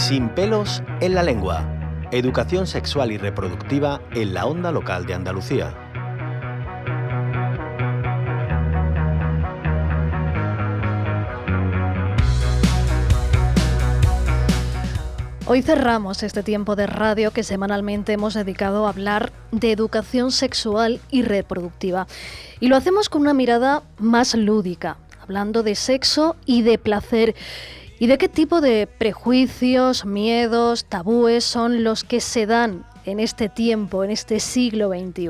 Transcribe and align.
Sin 0.00 0.30
pelos 0.30 0.82
en 1.02 1.14
la 1.14 1.22
lengua. 1.22 2.08
Educación 2.10 2.66
sexual 2.66 3.12
y 3.12 3.18
reproductiva 3.18 4.00
en 4.12 4.32
la 4.32 4.46
onda 4.46 4.72
local 4.72 5.04
de 5.04 5.12
Andalucía. 5.12 5.76
Hoy 15.46 15.60
cerramos 15.60 16.22
este 16.22 16.42
tiempo 16.42 16.76
de 16.76 16.86
radio 16.86 17.30
que 17.30 17.42
semanalmente 17.42 18.14
hemos 18.14 18.32
dedicado 18.32 18.86
a 18.86 18.90
hablar 18.90 19.32
de 19.52 19.70
educación 19.70 20.32
sexual 20.32 20.98
y 21.10 21.22
reproductiva. 21.22 22.06
Y 22.58 22.68
lo 22.68 22.76
hacemos 22.76 23.10
con 23.10 23.20
una 23.20 23.34
mirada 23.34 23.82
más 23.98 24.34
lúdica, 24.34 24.96
hablando 25.22 25.62
de 25.62 25.74
sexo 25.74 26.36
y 26.46 26.62
de 26.62 26.78
placer. 26.78 27.34
¿Y 28.02 28.06
de 28.06 28.16
qué 28.16 28.30
tipo 28.30 28.62
de 28.62 28.86
prejuicios, 28.86 30.06
miedos, 30.06 30.86
tabúes 30.86 31.44
son 31.44 31.84
los 31.84 32.02
que 32.02 32.20
se 32.20 32.46
dan 32.46 32.86
en 33.04 33.20
este 33.20 33.50
tiempo, 33.50 34.04
en 34.04 34.10
este 34.10 34.40
siglo 34.40 34.88
XXI? 34.88 35.28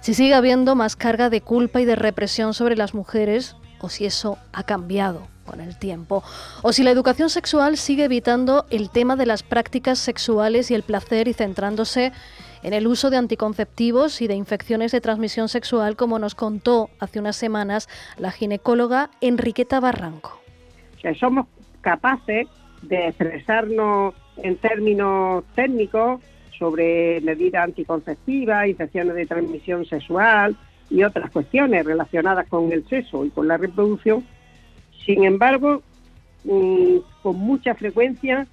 Si 0.00 0.14
sigue 0.14 0.34
habiendo 0.34 0.76
más 0.76 0.94
carga 0.94 1.28
de 1.28 1.40
culpa 1.40 1.80
y 1.80 1.86
de 1.86 1.96
represión 1.96 2.54
sobre 2.54 2.76
las 2.76 2.94
mujeres 2.94 3.56
o 3.80 3.88
si 3.88 4.04
eso 4.04 4.38
ha 4.52 4.62
cambiado 4.62 5.26
con 5.44 5.60
el 5.60 5.76
tiempo, 5.76 6.22
o 6.62 6.72
si 6.72 6.84
la 6.84 6.92
educación 6.92 7.30
sexual 7.30 7.76
sigue 7.76 8.04
evitando 8.04 8.64
el 8.70 8.90
tema 8.90 9.16
de 9.16 9.26
las 9.26 9.42
prácticas 9.42 9.98
sexuales 9.98 10.70
y 10.70 10.76
el 10.76 10.84
placer 10.84 11.26
y 11.26 11.32
centrándose 11.32 12.12
en 12.62 12.74
el 12.74 12.86
uso 12.86 13.10
de 13.10 13.16
anticonceptivos 13.16 14.22
y 14.22 14.28
de 14.28 14.36
infecciones 14.36 14.92
de 14.92 15.00
transmisión 15.00 15.48
sexual, 15.48 15.96
como 15.96 16.20
nos 16.20 16.36
contó 16.36 16.90
hace 17.00 17.18
unas 17.18 17.34
semanas 17.34 17.88
la 18.18 18.30
ginecóloga 18.30 19.10
Enriqueta 19.20 19.80
Barranco. 19.80 20.40
Capaces 21.80 22.46
de 22.82 23.08
expresarnos 23.08 24.14
en 24.36 24.56
términos 24.56 25.44
técnicos 25.54 26.20
sobre 26.58 27.20
medidas 27.20 27.64
anticonceptivas, 27.64 28.68
infecciones 28.68 29.14
de 29.14 29.26
transmisión 29.26 29.84
sexual 29.84 30.56
y 30.90 31.02
otras 31.02 31.30
cuestiones 31.30 31.84
relacionadas 31.84 32.48
con 32.48 32.72
el 32.72 32.86
sexo 32.88 33.24
y 33.24 33.30
con 33.30 33.46
la 33.46 33.56
reproducción, 33.56 34.24
sin 35.04 35.24
embargo, 35.24 35.82
mm, 36.44 36.96
con 37.22 37.36
mucha 37.36 37.74
frecuencia 37.74 38.46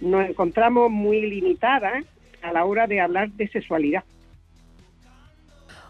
nos 0.00 0.28
encontramos 0.28 0.90
muy 0.90 1.20
limitadas 1.22 2.04
a 2.42 2.52
la 2.52 2.64
hora 2.64 2.86
de 2.86 3.00
hablar 3.00 3.30
de 3.30 3.48
sexualidad. 3.48 4.04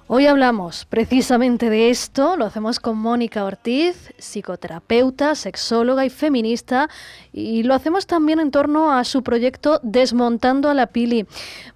Hoy 0.06 0.27
hablamos 0.27 0.84
precisamente 0.84 1.70
de 1.70 1.88
esto, 1.88 2.36
lo 2.36 2.44
hacemos 2.44 2.78
con 2.78 2.98
Mónica 2.98 3.42
Ortiz, 3.42 4.12
psicoterapeuta, 4.19 5.34
sexóloga 5.34 6.05
y 6.05 6.10
feminista, 6.10 6.91
y 7.33 7.62
lo 7.62 7.72
hacemos 7.72 8.06
también 8.06 8.38
en 8.38 8.50
torno 8.50 8.92
a 8.92 9.02
su 9.05 9.22
proyecto 9.22 9.80
Desmontando 9.82 10.69
a 10.69 10.75
la 10.75 10.88
Pili. 10.88 11.27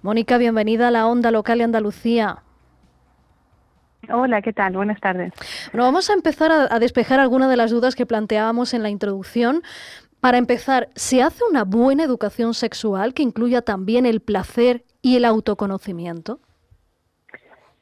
Mónica, 0.03 0.37
bienvenida 0.37 0.89
a 0.89 0.91
la 0.91 1.07
Onda 1.07 1.31
Local 1.31 1.57
de 1.57 1.63
Andalucía. 1.63 2.43
Hola, 4.11 4.43
¿qué 4.43 4.53
tal? 4.53 4.73
Buenas 4.73 5.01
tardes. 5.01 5.33
Bueno, 5.73 5.85
vamos 5.85 6.11
a 6.11 6.13
empezar 6.13 6.51
a, 6.51 6.77
despejar 6.77 7.19
algunas 7.19 7.49
de 7.49 7.57
las 7.57 7.71
dudas 7.71 7.95
que 7.95 8.05
planteábamos 8.05 8.75
en 8.75 8.83
la 8.83 8.91
introducción. 8.91 9.63
Para 10.19 10.37
empezar, 10.37 10.89
¿se 10.93 11.23
hace 11.23 11.43
una 11.49 11.63
buena 11.63 12.03
educación 12.03 12.53
sexual 12.53 13.15
que 13.15 13.23
incluya 13.23 13.63
también 13.63 14.05
el 14.05 14.19
placer 14.19 14.85
y 15.01 15.15
el 15.15 15.25
autoconocimiento? 15.25 16.39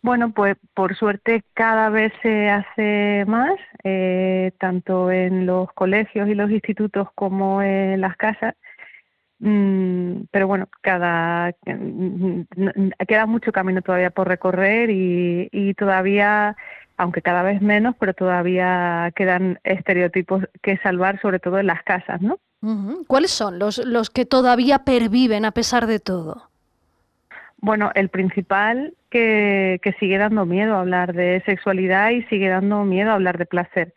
Bueno, 0.02 0.32
pues 0.32 0.58
por 0.74 0.96
suerte 0.96 1.44
cada 1.54 1.90
vez 1.90 2.14
se 2.22 2.50
hace 2.50 3.26
más, 3.28 3.56
eh, 3.84 4.52
tanto 4.60 5.12
en 5.12 5.46
los 5.46 5.72
colegios 5.74 6.30
y 6.30 6.36
los 6.36 6.52
institutos 6.52 7.08
como 7.16 7.62
en 7.62 8.02
las 8.02 8.16
casas. 8.16 8.56
Mm, 9.40 10.24
pero 10.32 10.48
bueno, 10.48 10.68
cada 10.82 11.52
mm, 11.66 12.42
queda 13.08 13.26
mucho 13.26 13.52
camino 13.52 13.82
todavía 13.82 14.10
por 14.10 14.28
recorrer 14.28 14.90
y, 14.90 15.74
todavía, 15.76 16.56
aunque 16.98 17.22
cada 17.22 17.44
vez 17.44 17.62
menos, 17.62 17.96
pero 18.00 18.14
todavía 18.14 19.12
quedan 19.16 19.60
estereotipos 19.64 20.44
que 20.62 20.78
salvar, 20.78 21.22
sobre 21.22 21.40
todo 21.40 21.60
en 21.60 21.68
las 21.68 21.84
casas, 21.84 22.22
¿no? 22.22 22.40
¿Cuáles 23.08 23.30
son 23.30 23.60
los, 23.60 23.78
los 23.78 24.10
que 24.10 24.26
todavía 24.26 24.80
perviven 24.80 25.46
a 25.46 25.52
pesar 25.52 25.86
de 25.86 26.00
todo? 26.00 26.50
Bueno, 27.60 27.92
el 27.96 28.10
principal 28.10 28.94
que, 29.10 29.80
sigue 30.00 30.18
dando 30.18 30.46
miedo 30.46 30.76
a 30.76 30.82
hablar 30.82 31.14
de 31.14 31.42
sexualidad 31.46 32.12
y 32.12 32.24
sigue 32.24 32.50
dando 32.50 32.84
miedo 32.84 33.12
a 33.12 33.16
hablar 33.16 33.38
de 33.38 33.46
placer. 33.46 33.94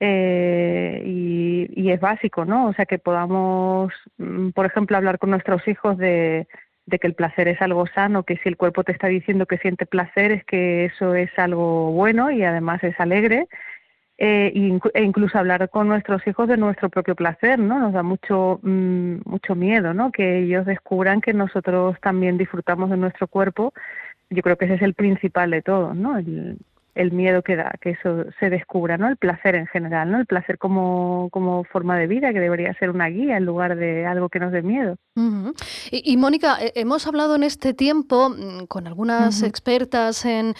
Eh, 0.00 1.02
y, 1.04 1.90
es 1.90 2.00
básico, 2.00 2.44
¿no? 2.44 2.68
O 2.68 2.72
sea, 2.72 2.86
que 2.86 2.98
podamos, 2.98 3.92
mm, 4.18 4.50
por 4.50 4.66
ejemplo, 4.66 4.96
hablar 4.96 5.18
con 5.18 5.30
nuestros 5.30 5.66
hijos 5.68 5.98
de, 5.98 6.46
que 6.90 7.06
el 7.06 7.14
placer 7.14 7.48
es 7.48 7.60
algo 7.62 7.86
sano, 7.86 8.24
que 8.24 8.36
si 8.38 8.48
el 8.48 8.56
cuerpo 8.56 8.84
te 8.84 8.92
está 8.92 9.06
diciendo 9.08 9.46
que 9.46 9.58
siente 9.58 9.86
placer 9.86 10.32
es 10.32 10.44
que 10.44 10.86
eso 10.86 11.14
es 11.14 11.30
algo 11.38 11.92
bueno 11.92 12.30
y 12.30 12.42
además 12.42 12.82
es 12.84 12.98
alegre. 13.00 13.48
Eh, 14.16 14.52
e 14.94 15.02
incluso 15.02 15.38
hablar 15.38 15.68
con 15.70 15.88
nuestros 15.88 16.24
hijos 16.26 16.46
de 16.46 16.56
nuestro 16.56 16.88
propio 16.88 17.16
placer, 17.16 17.58
¿no? 17.58 17.80
Nos 17.80 17.92
da 17.92 18.04
mucho, 18.04 18.60
mm, 18.62 19.22
mucho 19.24 19.56
miedo, 19.56 19.92
¿no? 19.92 20.12
Que 20.12 20.38
ellos 20.44 20.66
descubran 20.66 21.20
que 21.20 21.32
nosotros 21.32 21.96
también 22.00 22.38
disfrutamos 22.38 22.90
de 22.90 22.96
nuestro 22.96 23.26
cuerpo. 23.26 23.72
Yo 24.30 24.42
creo 24.42 24.56
que 24.56 24.66
ese 24.66 24.74
es 24.74 24.82
el 24.82 24.94
principal 24.94 25.50
de 25.50 25.62
todo, 25.62 25.94
¿no? 25.94 26.16
El, 26.18 26.58
el 26.94 27.12
miedo 27.12 27.42
que 27.42 27.56
da, 27.56 27.72
que 27.80 27.90
eso 27.90 28.24
se 28.38 28.50
descubra, 28.50 28.96
¿no? 28.96 29.08
El 29.08 29.16
placer 29.16 29.54
en 29.54 29.66
general, 29.66 30.10
¿no? 30.10 30.18
El 30.18 30.26
placer 30.26 30.58
como, 30.58 31.28
como 31.30 31.64
forma 31.64 31.98
de 31.98 32.06
vida, 32.06 32.32
que 32.32 32.40
debería 32.40 32.72
ser 32.74 32.90
una 32.90 33.08
guía 33.08 33.36
en 33.36 33.44
lugar 33.44 33.76
de 33.76 34.06
algo 34.06 34.28
que 34.28 34.40
nos 34.40 34.52
dé 34.52 34.62
miedo. 34.62 34.96
y, 35.90 36.16
Mónica, 36.16 36.58
eh, 36.60 36.72
hemos 36.76 37.06
hablado 37.06 37.34
en 37.36 37.42
este 37.42 37.74
tiempo 37.74 38.30
mm, 38.30 38.66
con 38.66 38.86
algunas 38.86 39.42
expertas 39.42 40.24
en 40.24 40.54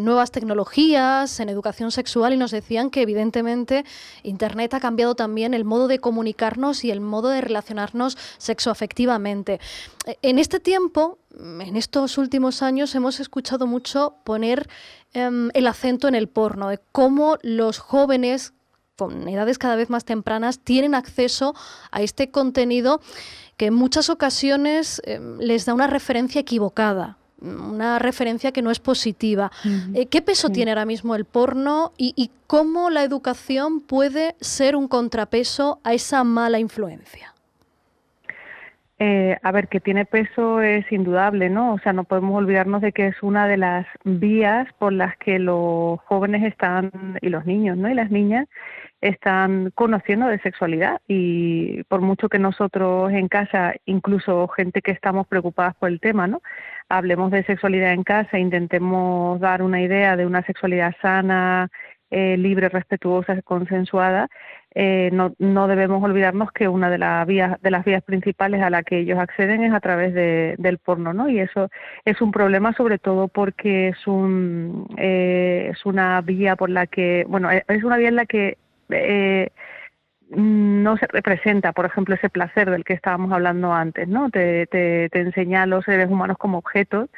nuevas 0.00 0.30
tecnologías, 0.30 1.40
en 1.40 1.48
educación 1.48 1.90
sexual, 1.90 2.32
y 2.32 2.36
nos 2.36 2.50
decían 2.50 2.90
que 2.90 3.02
evidentemente 3.02 3.84
Internet 4.22 4.74
ha 4.74 4.80
cambiado 4.80 5.14
también 5.14 5.54
el 5.54 5.64
modo 5.64 5.88
de 5.88 5.98
comunicarnos 5.98 6.84
y 6.84 6.90
el 6.90 7.00
modo 7.00 7.28
de 7.28 7.40
relacionarnos 7.40 8.16
sexoafectivamente. 8.38 9.60
E, 10.06 10.18
en 10.22 10.38
este 10.38 10.60
tiempo, 10.60 11.18
en 11.38 11.76
estos 11.76 12.18
últimos 12.18 12.62
años 12.62 12.94
hemos 12.94 13.20
escuchado 13.20 13.66
mucho 13.66 14.16
poner 14.24 14.68
em, 15.12 15.50
el 15.54 15.66
acento 15.66 16.08
en 16.08 16.14
el 16.14 16.28
porno, 16.28 16.68
de 16.68 16.80
cómo 16.92 17.38
los 17.42 17.78
jóvenes 17.78 18.52
con 18.96 19.28
edades 19.28 19.58
cada 19.58 19.76
vez 19.76 19.90
más 19.90 20.04
tempranas 20.04 20.58
tienen 20.58 20.94
acceso 20.94 21.54
a 21.90 22.00
este 22.00 22.30
contenido 22.30 23.00
que 23.58 23.66
en 23.66 23.74
muchas 23.74 24.08
ocasiones 24.08 25.02
em, 25.04 25.38
les 25.38 25.66
da 25.66 25.74
una 25.74 25.86
referencia 25.86 26.40
equivocada, 26.40 27.18
una 27.40 27.98
referencia 27.98 28.52
que 28.52 28.62
no 28.62 28.70
es 28.70 28.80
positiva. 28.80 29.52
Eh, 29.92 30.06
¿Qué 30.06 30.22
peso 30.22 30.48
tiene 30.48 30.70
ahora 30.70 30.86
mismo 30.86 31.14
el 31.14 31.26
porno 31.26 31.92
y 31.98 32.30
cómo 32.46 32.88
la 32.88 33.04
educación 33.04 33.80
puede 33.80 34.36
ser 34.40 34.74
un 34.74 34.88
contrapeso 34.88 35.78
a 35.84 35.92
esa 35.92 36.24
mala 36.24 36.58
influencia? 36.58 37.35
Eh, 38.98 39.36
a 39.42 39.52
ver, 39.52 39.68
que 39.68 39.80
tiene 39.80 40.06
peso 40.06 40.62
es 40.62 40.90
indudable, 40.90 41.50
¿no? 41.50 41.74
O 41.74 41.78
sea, 41.80 41.92
no 41.92 42.04
podemos 42.04 42.34
olvidarnos 42.34 42.80
de 42.80 42.92
que 42.92 43.08
es 43.08 43.22
una 43.22 43.46
de 43.46 43.58
las 43.58 43.86
vías 44.04 44.68
por 44.78 44.92
las 44.92 45.16
que 45.18 45.38
los 45.38 46.00
jóvenes 46.06 46.42
están, 46.44 46.90
y 47.20 47.28
los 47.28 47.44
niños, 47.44 47.76
¿no? 47.76 47.90
Y 47.90 47.94
las 47.94 48.10
niñas 48.10 48.48
están 49.02 49.70
conociendo 49.74 50.26
de 50.26 50.38
sexualidad 50.40 51.00
y 51.06 51.82
por 51.84 52.00
mucho 52.00 52.28
que 52.28 52.38
nosotros 52.38 53.12
en 53.12 53.28
casa, 53.28 53.74
incluso 53.84 54.48
gente 54.48 54.80
que 54.82 54.92
estamos 54.92 55.26
preocupadas 55.26 55.74
por 55.76 55.90
el 55.90 56.00
tema, 56.00 56.26
¿no? 56.26 56.40
Hablemos 56.88 57.30
de 57.30 57.44
sexualidad 57.44 57.92
en 57.92 58.04
casa, 58.04 58.38
intentemos 58.38 59.38
dar 59.40 59.62
una 59.62 59.82
idea 59.82 60.16
de 60.16 60.26
una 60.26 60.42
sexualidad 60.44 60.94
sana, 61.02 61.68
eh, 62.10 62.36
libre, 62.36 62.68
respetuosa, 62.68 63.42
consensuada, 63.42 64.28
eh, 64.78 65.10
no, 65.12 65.34
no, 65.38 65.68
debemos 65.68 66.04
olvidarnos 66.04 66.52
que 66.52 66.68
una 66.68 66.90
de 66.90 66.98
las 66.98 67.26
vías 67.26 67.60
de 67.62 67.70
las 67.70 67.84
vías 67.84 68.02
principales 68.04 68.62
a 68.62 68.70
la 68.70 68.82
que 68.82 68.98
ellos 68.98 69.18
acceden 69.18 69.64
es 69.64 69.72
a 69.72 69.80
través 69.80 70.12
de, 70.14 70.54
del 70.58 70.78
porno, 70.78 71.12
¿no? 71.14 71.28
Y 71.28 71.40
eso 71.40 71.70
es 72.04 72.20
un 72.20 72.30
problema 72.30 72.74
sobre 72.74 72.98
todo 72.98 73.28
porque 73.28 73.88
es 73.88 74.06
un 74.06 74.86
eh, 74.98 75.70
es 75.72 75.86
una 75.86 76.20
vía 76.20 76.56
por 76.56 76.70
la 76.70 76.86
que 76.86 77.24
bueno 77.26 77.50
es 77.50 77.84
una 77.84 77.96
vía 77.96 78.08
en 78.08 78.16
la 78.16 78.26
que 78.26 78.58
eh, 78.90 79.50
no 80.28 80.96
se 80.98 81.06
representa, 81.06 81.72
por 81.72 81.86
ejemplo, 81.86 82.14
ese 82.14 82.28
placer 82.28 82.70
del 82.70 82.84
que 82.84 82.92
estábamos 82.94 83.32
hablando 83.32 83.72
antes, 83.72 84.08
¿no? 84.08 84.30
Te, 84.30 84.66
te, 84.66 85.08
te 85.10 85.20
enseña 85.20 85.62
a 85.62 85.66
los 85.66 85.84
seres 85.84 86.08
humanos 86.10 86.36
como 86.38 86.58
objetos 86.58 87.08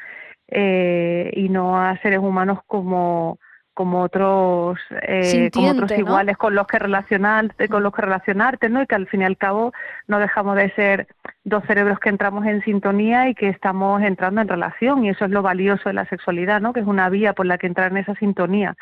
y 0.51 1.49
no 1.51 1.79
a 1.81 1.99
seres 2.03 2.21
humanos 2.21 2.61
como 2.67 3.39
como 3.79 4.03
otros 4.03 4.77
eh, 5.03 5.51
como 5.55 5.71
otros 5.71 5.93
iguales 5.93 6.37
con 6.37 6.53
los 6.57 6.67
que 6.67 6.81
relacionarte 6.81 7.69
con 7.69 7.85
los 7.85 7.95
que 7.95 8.03
relacionarte 8.03 8.69
no 8.69 8.83
y 8.83 8.89
que 8.89 8.97
al 8.97 9.07
fin 9.07 9.23
y 9.23 9.25
al 9.25 9.37
cabo 9.37 9.73
no 10.09 10.19
dejamos 10.19 10.57
de 10.57 10.69
ser 10.73 11.07
dos 11.45 11.63
cerebros 11.65 12.01
que 12.01 12.09
entramos 12.09 12.45
en 12.45 12.61
sintonía 12.65 13.29
y 13.29 13.37
que 13.37 13.49
estamos 13.49 14.03
entrando 14.03 14.41
en 14.41 14.49
relación. 14.49 15.05
Y 15.05 15.11
eso 15.11 15.27
es 15.27 15.31
lo 15.31 15.43
valioso 15.43 15.91
de 15.91 15.93
la 15.93 16.07
sexualidad 16.07 16.61
no 16.61 16.73
que 16.73 16.81
es 16.81 16.89
una 16.89 17.09
vía 17.09 17.35
por 17.35 17.47
la 17.47 17.57
que 17.57 17.69
entrar 17.69 17.93
en 17.93 17.99
esa 17.99 18.17
sintonía 18.17 18.75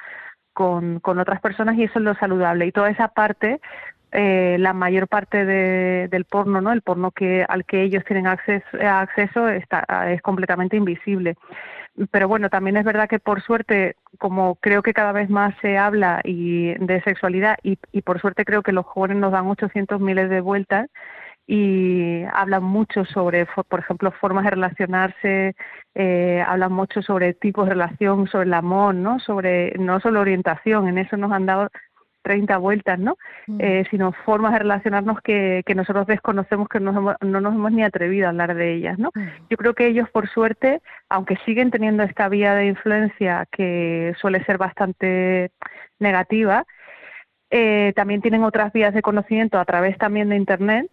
con, 0.54 0.98
con 1.00 1.18
otras 1.18 1.42
personas 1.42 1.76
y 1.76 1.84
eso 1.84 1.98
es 1.98 2.04
lo 2.06 2.14
saludable. 2.14 2.64
Y 2.64 2.72
toda 2.72 2.88
esa 2.88 3.08
parte 3.08 3.60
eh, 4.12 4.56
la 4.58 4.72
mayor 4.72 5.08
parte 5.08 5.44
del 5.44 6.24
porno, 6.24 6.62
¿no? 6.62 6.72
El 6.72 6.80
porno 6.80 7.10
que 7.10 7.44
al 7.46 7.66
que 7.66 7.82
ellos 7.82 8.02
tienen 8.06 8.28
acceso, 8.28 8.64
acceso 8.80 9.46
está, 9.50 9.84
es 10.10 10.22
completamente 10.22 10.74
invisible. 10.74 11.36
Pero 12.10 12.28
bueno, 12.28 12.50
también 12.50 12.76
es 12.76 12.84
verdad 12.84 13.08
que 13.08 13.18
por 13.18 13.42
suerte, 13.42 13.96
como 14.18 14.56
creo 14.56 14.82
que 14.82 14.92
cada 14.92 15.12
vez 15.12 15.30
más 15.30 15.54
se 15.62 15.78
habla 15.78 16.20
y 16.24 16.74
de 16.74 17.02
sexualidad 17.02 17.56
y, 17.62 17.78
y 17.92 18.02
por 18.02 18.20
suerte 18.20 18.44
creo 18.44 18.62
que 18.62 18.72
los 18.72 18.84
jóvenes 18.86 19.16
nos 19.18 19.32
dan 19.32 19.46
800 19.46 20.00
miles 20.00 20.28
de 20.28 20.40
vueltas, 20.40 20.88
y 21.46 22.24
hablan 22.32 22.64
mucho 22.64 23.04
sobre, 23.04 23.46
por 23.46 23.80
ejemplo, 23.80 24.10
formas 24.10 24.44
de 24.44 24.50
relacionarse, 24.50 25.54
eh, 25.94 26.42
hablan 26.46 26.72
mucho 26.72 27.02
sobre 27.02 27.34
tipos 27.34 27.66
de 27.66 27.74
relación, 27.74 28.26
sobre 28.26 28.46
el 28.46 28.54
amor, 28.54 28.94
¿no? 28.94 29.20
Sobre 29.20 29.72
no 29.78 30.00
solo 30.00 30.20
orientación, 30.20 30.88
en 30.88 30.98
eso 30.98 31.16
nos 31.16 31.32
han 31.32 31.46
dado 31.46 31.70
30 32.26 32.58
vueltas, 32.58 32.98
¿no? 32.98 33.16
Mm. 33.46 33.60
Eh, 33.60 33.84
sino 33.88 34.10
formas 34.24 34.52
de 34.52 34.58
relacionarnos 34.58 35.20
que, 35.20 35.62
que 35.64 35.76
nosotros 35.76 36.08
desconocemos, 36.08 36.68
que 36.68 36.80
no 36.80 36.92
nos 37.20 37.54
hemos 37.54 37.70
ni 37.70 37.84
atrevido 37.84 38.26
a 38.26 38.30
hablar 38.30 38.56
de 38.56 38.74
ellas, 38.74 38.98
¿no? 38.98 39.10
Mm. 39.14 39.28
Yo 39.48 39.56
creo 39.56 39.74
que 39.74 39.86
ellos, 39.86 40.10
por 40.10 40.28
suerte, 40.28 40.82
aunque 41.08 41.36
siguen 41.46 41.70
teniendo 41.70 42.02
esta 42.02 42.28
vía 42.28 42.56
de 42.56 42.66
influencia 42.66 43.46
que 43.52 44.12
suele 44.20 44.44
ser 44.44 44.58
bastante 44.58 45.52
negativa, 46.00 46.64
eh, 47.50 47.92
también 47.94 48.22
tienen 48.22 48.42
otras 48.42 48.72
vías 48.72 48.92
de 48.92 49.02
conocimiento 49.02 49.60
a 49.60 49.64
través 49.64 49.96
también 49.96 50.28
de 50.28 50.36
Internet 50.36 50.90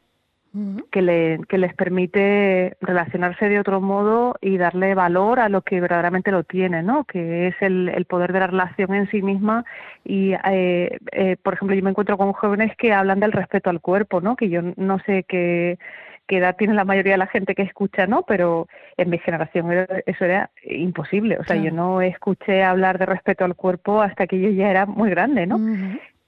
que, 0.91 1.01
le, 1.01 1.39
que 1.49 1.57
les 1.57 1.73
permite 1.73 2.77
relacionarse 2.79 3.49
de 3.49 3.59
otro 3.59 3.81
modo 3.81 4.35
y 4.39 4.57
darle 4.57 4.93
valor 4.93 5.39
a 5.39 5.49
lo 5.49 5.61
que 5.61 5.81
verdaderamente 5.81 6.31
lo 6.31 6.43
tiene, 6.43 6.83
¿no? 6.83 7.05
Que 7.05 7.47
es 7.47 7.55
el, 7.61 7.89
el 7.89 8.05
poder 8.05 8.33
de 8.33 8.39
la 8.39 8.47
relación 8.47 8.93
en 8.93 9.09
sí 9.09 9.23
misma 9.23 9.65
y, 10.03 10.33
eh, 10.33 10.99
eh, 11.11 11.37
por 11.41 11.55
ejemplo, 11.55 11.75
yo 11.75 11.83
me 11.83 11.89
encuentro 11.89 12.17
con 12.17 12.33
jóvenes 12.33 12.75
que 12.77 12.93
hablan 12.93 13.19
del 13.19 13.31
respeto 13.31 13.69
al 13.69 13.81
cuerpo, 13.81 14.21
¿no? 14.21 14.35
Que 14.35 14.49
yo 14.49 14.61
no 14.75 14.99
sé 14.99 15.23
qué, 15.27 15.79
qué 16.27 16.37
edad 16.37 16.55
tiene 16.55 16.73
la 16.73 16.85
mayoría 16.85 17.13
de 17.13 17.19
la 17.19 17.27
gente 17.27 17.55
que 17.55 17.63
escucha, 17.63 18.05
¿no? 18.05 18.23
Pero 18.23 18.67
en 18.97 19.09
mi 19.09 19.17
generación 19.17 19.71
eso 20.05 20.25
era 20.25 20.51
imposible. 20.63 21.37
O 21.39 21.43
sea, 21.45 21.55
yo 21.55 21.71
no 21.71 22.01
escuché 22.01 22.63
hablar 22.63 22.99
de 22.99 23.05
respeto 23.05 23.43
al 23.43 23.55
cuerpo 23.55 24.01
hasta 24.01 24.27
que 24.27 24.39
yo 24.39 24.49
ya 24.49 24.69
era 24.69 24.85
muy 24.85 25.09
grande, 25.09 25.47
¿no? 25.47 25.57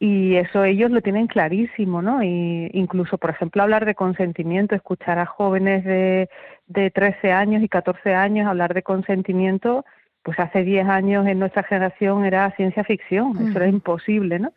Y 0.05 0.35
eso 0.35 0.63
ellos 0.63 0.91
lo 0.91 1.01
tienen 1.01 1.25
clarísimo, 1.25 1.99
¿no? 1.99 2.21
Y 2.21 2.69
incluso, 2.73 3.17
por 3.17 3.31
ejemplo, 3.31 3.63
hablar 3.63 3.85
de 3.85 3.95
consentimiento, 3.95 4.75
escuchar 4.75 5.17
a 5.17 5.25
jóvenes 5.25 5.83
de, 5.83 6.29
de 6.67 6.91
13 6.91 7.31
años 7.31 7.63
y 7.63 7.67
14 7.67 8.13
años 8.13 8.47
hablar 8.47 8.75
de 8.75 8.83
consentimiento, 8.83 9.83
pues 10.21 10.39
hace 10.39 10.63
10 10.63 10.87
años 10.89 11.25
en 11.25 11.39
nuestra 11.39 11.63
generación 11.63 12.23
era 12.23 12.51
ciencia 12.51 12.83
ficción, 12.83 13.49
eso 13.49 13.57
era 13.57 13.67
imposible, 13.67 14.37
¿no? 14.37 14.53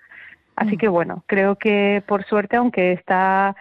Así 0.54 0.76
que 0.76 0.88
bueno, 0.88 1.24
creo 1.26 1.56
que 1.56 2.02
por 2.06 2.24
suerte, 2.24 2.56
aunque 2.56 2.92
está 2.92 3.56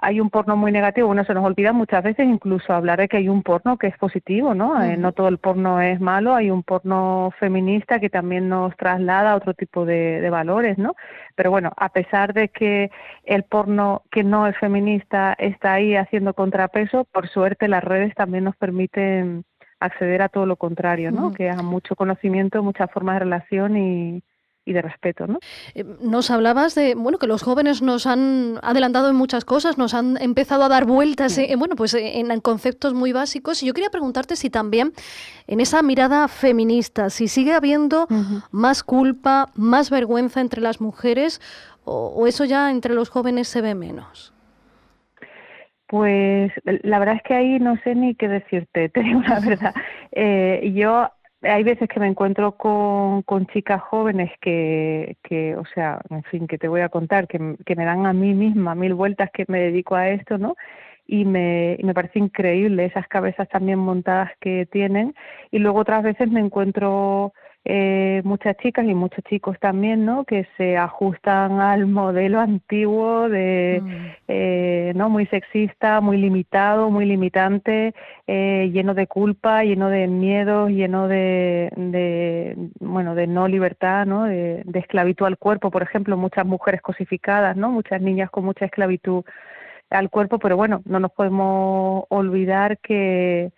hay 0.00 0.20
un 0.20 0.30
porno 0.30 0.56
muy 0.56 0.72
negativo, 0.72 1.08
bueno, 1.08 1.24
se 1.24 1.34
nos 1.34 1.44
olvida 1.44 1.72
muchas 1.72 2.02
veces 2.02 2.26
incluso 2.26 2.72
hablar 2.72 2.98
de 2.98 3.08
que 3.08 3.18
hay 3.18 3.28
un 3.28 3.42
porno 3.42 3.76
que 3.76 3.88
es 3.88 3.98
positivo, 3.98 4.54
¿no? 4.54 4.82
Eh, 4.82 4.96
no 4.96 5.12
todo 5.12 5.28
el 5.28 5.38
porno 5.38 5.80
es 5.80 6.00
malo, 6.00 6.34
hay 6.34 6.50
un 6.50 6.62
porno 6.62 7.32
feminista 7.38 8.00
que 8.00 8.08
también 8.08 8.48
nos 8.48 8.76
traslada 8.76 9.32
a 9.32 9.36
otro 9.36 9.54
tipo 9.54 9.84
de, 9.84 10.20
de, 10.20 10.30
valores, 10.30 10.78
¿no? 10.78 10.94
Pero 11.34 11.50
bueno, 11.50 11.72
a 11.76 11.90
pesar 11.90 12.32
de 12.32 12.48
que 12.48 12.90
el 13.24 13.42
porno 13.42 14.02
que 14.10 14.24
no 14.24 14.46
es 14.46 14.56
feminista 14.56 15.34
está 15.38 15.74
ahí 15.74 15.94
haciendo 15.94 16.32
contrapeso, 16.34 17.04
por 17.04 17.28
suerte 17.28 17.68
las 17.68 17.84
redes 17.84 18.14
también 18.14 18.44
nos 18.44 18.56
permiten 18.56 19.44
acceder 19.78 20.22
a 20.22 20.28
todo 20.28 20.46
lo 20.46 20.56
contrario, 20.56 21.10
¿no? 21.10 21.32
Que 21.32 21.50
haya 21.50 21.62
mucho 21.62 21.96
conocimiento, 21.96 22.62
muchas 22.62 22.90
formas 22.90 23.16
de 23.16 23.20
relación 23.20 23.76
y, 23.76 24.22
y 24.64 24.72
de 24.72 24.82
respeto. 24.82 25.26
¿no? 25.26 25.38
Eh, 25.74 25.84
nos 26.00 26.30
hablabas 26.30 26.74
de 26.74 26.94
bueno 26.94 27.18
que 27.18 27.26
los 27.26 27.42
jóvenes 27.42 27.82
nos 27.82 28.06
han 28.06 28.58
adelantado 28.62 29.10
en 29.10 29.16
muchas 29.16 29.44
cosas, 29.44 29.78
nos 29.78 29.94
han 29.94 30.16
empezado 30.20 30.64
a 30.64 30.68
dar 30.68 30.84
vueltas 30.84 31.36
en, 31.38 31.58
bueno 31.58 31.76
pues 31.76 31.94
en, 31.94 32.40
conceptos 32.40 32.94
muy 32.94 33.12
básicos 33.12 33.62
y 33.62 33.66
yo 33.66 33.74
quería 33.74 33.90
preguntarte 33.90 34.36
si 34.36 34.50
también 34.50 34.92
en 35.46 35.60
esa 35.60 35.82
mirada 35.82 36.28
feminista 36.28 37.10
si 37.10 37.28
sigue 37.28 37.52
habiendo 37.52 38.06
más 38.50 38.82
culpa, 38.82 39.50
más 39.54 39.90
vergüenza 39.90 40.40
entre 40.40 40.60
las 40.60 40.80
mujeres 40.80 41.40
o, 41.84 42.26
eso 42.26 42.44
ya 42.44 42.70
entre 42.70 42.94
los 42.94 43.08
jóvenes 43.08 43.48
se 43.48 43.60
ve 43.60 43.74
menos. 43.74 44.32
Pues 45.88 46.52
la 46.64 46.98
verdad 46.98 47.16
es 47.16 47.22
que 47.22 47.34
ahí 47.34 47.58
no 47.58 47.76
sé 47.82 47.94
ni 47.94 48.14
qué 48.14 48.28
decirte, 48.28 48.88
te 48.94 49.02
digo 49.02 49.20
la 49.26 49.40
verdad. 49.40 49.74
Eh, 50.12 50.72
yo 50.74 51.10
hay 51.42 51.62
veces 51.64 51.88
que 51.88 52.00
me 52.00 52.06
encuentro 52.06 52.52
con, 52.52 53.22
con 53.22 53.46
chicas 53.48 53.80
jóvenes 53.82 54.30
que, 54.40 55.16
que, 55.22 55.56
o 55.56 55.64
sea, 55.74 56.00
en 56.10 56.22
fin, 56.24 56.46
que 56.46 56.58
te 56.58 56.68
voy 56.68 56.80
a 56.82 56.88
contar, 56.88 57.26
que, 57.28 57.56
que 57.66 57.76
me 57.76 57.84
dan 57.84 58.06
a 58.06 58.12
mí 58.12 58.34
misma 58.34 58.74
mil 58.74 58.94
vueltas 58.94 59.30
que 59.32 59.44
me 59.48 59.60
dedico 59.60 59.96
a 59.96 60.08
esto, 60.10 60.38
¿no? 60.38 60.56
Y 61.06 61.24
me, 61.24 61.76
y 61.78 61.84
me 61.84 61.94
parece 61.94 62.18
increíble 62.20 62.84
esas 62.84 63.08
cabezas 63.08 63.48
también 63.48 63.78
montadas 63.78 64.30
que 64.40 64.66
tienen. 64.66 65.14
Y 65.50 65.58
luego 65.58 65.80
otras 65.80 66.02
veces 66.02 66.30
me 66.30 66.40
encuentro 66.40 67.34
eh, 67.64 68.22
muchas 68.24 68.56
chicas 68.56 68.84
y 68.86 68.94
muchos 68.94 69.22
chicos 69.24 69.56
también, 69.60 70.04
¿no? 70.04 70.24
Que 70.24 70.48
se 70.56 70.76
ajustan 70.76 71.60
al 71.60 71.86
modelo 71.86 72.40
antiguo 72.40 73.28
de, 73.28 73.80
mm. 73.82 74.06
eh, 74.28 74.92
¿no? 74.96 75.08
Muy 75.08 75.26
sexista, 75.26 76.00
muy 76.00 76.16
limitado, 76.16 76.90
muy 76.90 77.04
limitante, 77.04 77.94
eh, 78.26 78.70
lleno 78.72 78.94
de 78.94 79.06
culpa, 79.06 79.62
lleno 79.62 79.90
de 79.90 80.08
miedo, 80.08 80.68
lleno 80.68 81.06
de, 81.06 81.70
de, 81.76 82.56
bueno, 82.80 83.14
de 83.14 83.28
no 83.28 83.46
libertad, 83.46 84.06
¿no? 84.06 84.24
De, 84.24 84.62
de 84.64 84.78
esclavitud 84.80 85.26
al 85.26 85.38
cuerpo, 85.38 85.70
por 85.70 85.82
ejemplo, 85.82 86.16
muchas 86.16 86.44
mujeres 86.44 86.82
cosificadas, 86.82 87.56
¿no? 87.56 87.70
Muchas 87.70 88.02
niñas 88.02 88.30
con 88.30 88.44
mucha 88.44 88.64
esclavitud 88.64 89.24
al 89.90 90.10
cuerpo, 90.10 90.38
pero 90.38 90.56
bueno, 90.56 90.82
no 90.84 90.98
nos 91.00 91.12
podemos 91.12 92.04
olvidar 92.08 92.78
que, 92.78 93.52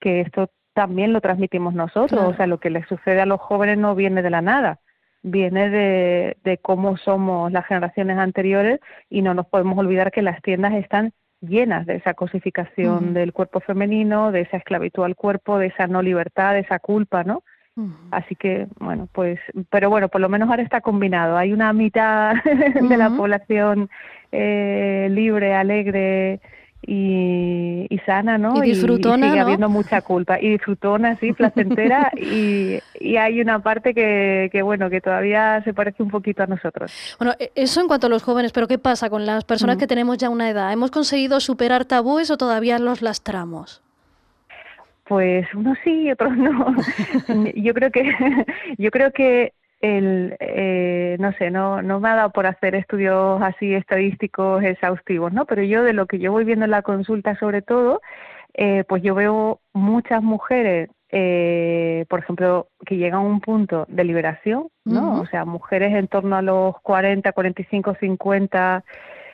que 0.00 0.20
esto 0.20 0.50
también 0.78 1.12
lo 1.12 1.20
transmitimos 1.20 1.74
nosotros. 1.74 2.20
O 2.22 2.34
sea, 2.36 2.46
lo 2.46 2.60
que 2.60 2.70
les 2.70 2.86
sucede 2.86 3.20
a 3.20 3.26
los 3.26 3.40
jóvenes 3.40 3.78
no 3.78 3.96
viene 3.96 4.22
de 4.22 4.30
la 4.30 4.42
nada, 4.42 4.78
viene 5.24 5.70
de, 5.70 6.36
de 6.44 6.58
cómo 6.58 6.96
somos 6.96 7.50
las 7.50 7.66
generaciones 7.66 8.16
anteriores 8.16 8.78
y 9.10 9.22
no 9.22 9.34
nos 9.34 9.48
podemos 9.48 9.76
olvidar 9.76 10.12
que 10.12 10.22
las 10.22 10.40
tiendas 10.40 10.74
están 10.74 11.12
llenas 11.40 11.84
de 11.84 11.96
esa 11.96 12.14
cosificación 12.14 13.12
del 13.12 13.32
cuerpo 13.32 13.58
femenino, 13.58 14.30
de 14.30 14.42
esa 14.42 14.58
esclavitud 14.58 15.02
al 15.02 15.16
cuerpo, 15.16 15.58
de 15.58 15.66
esa 15.66 15.88
no 15.88 16.00
libertad, 16.00 16.52
de 16.52 16.60
esa 16.60 16.78
culpa, 16.78 17.24
¿no? 17.24 17.42
Así 18.12 18.36
que, 18.36 18.68
bueno, 18.78 19.08
pues, 19.12 19.40
pero 19.70 19.90
bueno, 19.90 20.08
por 20.08 20.20
lo 20.20 20.28
menos 20.28 20.48
ahora 20.48 20.62
está 20.62 20.80
combinado. 20.80 21.36
Hay 21.36 21.52
una 21.52 21.72
mitad 21.72 22.34
de 22.44 22.96
la 22.96 23.10
población 23.10 23.90
eh, 24.30 25.08
libre, 25.10 25.54
alegre, 25.54 26.40
y, 26.82 28.00
sana, 28.06 28.38
¿no? 28.38 28.62
Y 28.62 28.68
disfrutona, 28.68 29.26
y, 29.26 29.30
sigue 29.30 29.40
habiendo 29.40 29.68
mucha 29.68 30.00
culpa. 30.00 30.40
Y 30.40 30.50
disfrutona, 30.50 31.16
sí, 31.16 31.32
placentera. 31.32 32.10
y, 32.16 32.78
y 32.98 33.16
hay 33.16 33.40
una 33.40 33.58
parte 33.58 33.94
que, 33.94 34.48
que, 34.52 34.62
bueno, 34.62 34.88
que 34.88 35.00
todavía 35.00 35.62
se 35.64 35.74
parece 35.74 36.02
un 36.02 36.10
poquito 36.10 36.42
a 36.42 36.46
nosotros. 36.46 36.92
Bueno, 37.18 37.34
e, 37.38 37.52
eso 37.54 37.80
en 37.80 37.88
cuanto 37.88 38.06
a 38.06 38.10
los 38.10 38.22
jóvenes, 38.22 38.52
pero 38.52 38.68
¿qué 38.68 38.78
pasa 38.78 39.10
con 39.10 39.26
las 39.26 39.44
personas 39.44 39.76
que 39.76 39.86
tenemos 39.86 40.18
ya 40.18 40.30
una 40.30 40.48
edad? 40.48 40.72
¿Hemos 40.72 40.90
conseguido 40.90 41.40
superar 41.40 41.84
tabúes 41.84 42.30
o 42.30 42.36
todavía 42.36 42.78
los 42.78 43.02
lastramos? 43.02 43.82
Pues 45.08 45.46
unos 45.54 45.78
sí 45.84 46.02
y 46.02 46.10
otros 46.10 46.36
no. 46.36 46.74
yo 47.54 47.74
creo 47.74 47.90
que 47.90 48.12
yo 48.76 48.90
creo 48.90 49.10
que 49.12 49.52
el, 49.80 50.36
eh, 50.40 51.16
no 51.20 51.32
sé, 51.32 51.50
no, 51.50 51.82
no 51.82 52.00
me 52.00 52.08
ha 52.08 52.16
dado 52.16 52.30
por 52.30 52.46
hacer 52.46 52.74
estudios 52.74 53.40
así 53.42 53.74
estadísticos 53.74 54.62
exhaustivos, 54.64 55.32
¿no? 55.32 55.44
Pero 55.46 55.62
yo 55.62 55.82
de 55.82 55.92
lo 55.92 56.06
que 56.06 56.18
yo 56.18 56.32
voy 56.32 56.44
viendo 56.44 56.64
en 56.64 56.72
la 56.72 56.82
consulta 56.82 57.38
sobre 57.38 57.62
todo, 57.62 58.00
eh, 58.54 58.84
pues 58.88 59.02
yo 59.02 59.14
veo 59.14 59.60
muchas 59.72 60.22
mujeres, 60.22 60.90
eh, 61.10 62.06
por 62.08 62.20
ejemplo, 62.20 62.68
que 62.84 62.96
llegan 62.96 63.20
a 63.20 63.22
un 63.22 63.40
punto 63.40 63.86
de 63.88 64.04
liberación, 64.04 64.68
¿no? 64.84 65.20
O 65.20 65.26
sea, 65.26 65.44
mujeres 65.44 65.94
en 65.94 66.08
torno 66.08 66.36
a 66.36 66.42
los 66.42 66.74
40, 66.80 67.30
45, 67.32 67.94
50 68.00 68.84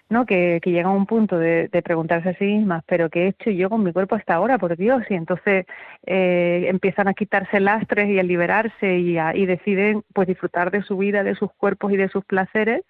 ¿no? 0.08 0.26
Que, 0.26 0.61
que 0.62 0.70
llegan 0.70 0.92
a 0.92 0.96
un 0.96 1.06
punto 1.06 1.38
de, 1.38 1.68
preguntarse 1.84 2.30
a 2.30 2.38
sí 2.38 2.44
mismas, 2.44 2.84
pero 2.87 3.11
¿qué 3.11 3.25
he 3.25 3.28
hecho 3.28 3.50
yo 3.50 3.70
con 3.70 3.82
mi 3.82 3.92
cuerpo 3.92 4.14
hasta 4.14 4.34
ahora, 4.34 4.58
por 4.58 4.76
Dios? 4.76 5.02
Y 5.08 5.14
entonces 5.14 5.66
eh, 6.06 6.66
empiezan 6.68 7.08
a 7.08 7.14
quitarse 7.14 7.61
lastres 7.61 8.08
y 8.08 8.18
a 8.18 8.23
liberarse 8.23 8.99
y, 8.99 9.18
y 9.18 9.46
deciden 9.46 10.02
pues 10.12 10.28
disfrutar 10.28 10.70
de 10.70 10.82
su 10.82 10.96
vida, 10.96 11.23
de 11.23 11.34
sus 11.34 11.52
cuerpos 11.52 11.92
y 11.92 11.96
de 11.96 12.08
sus 12.08 12.25
placeres. 12.25 12.82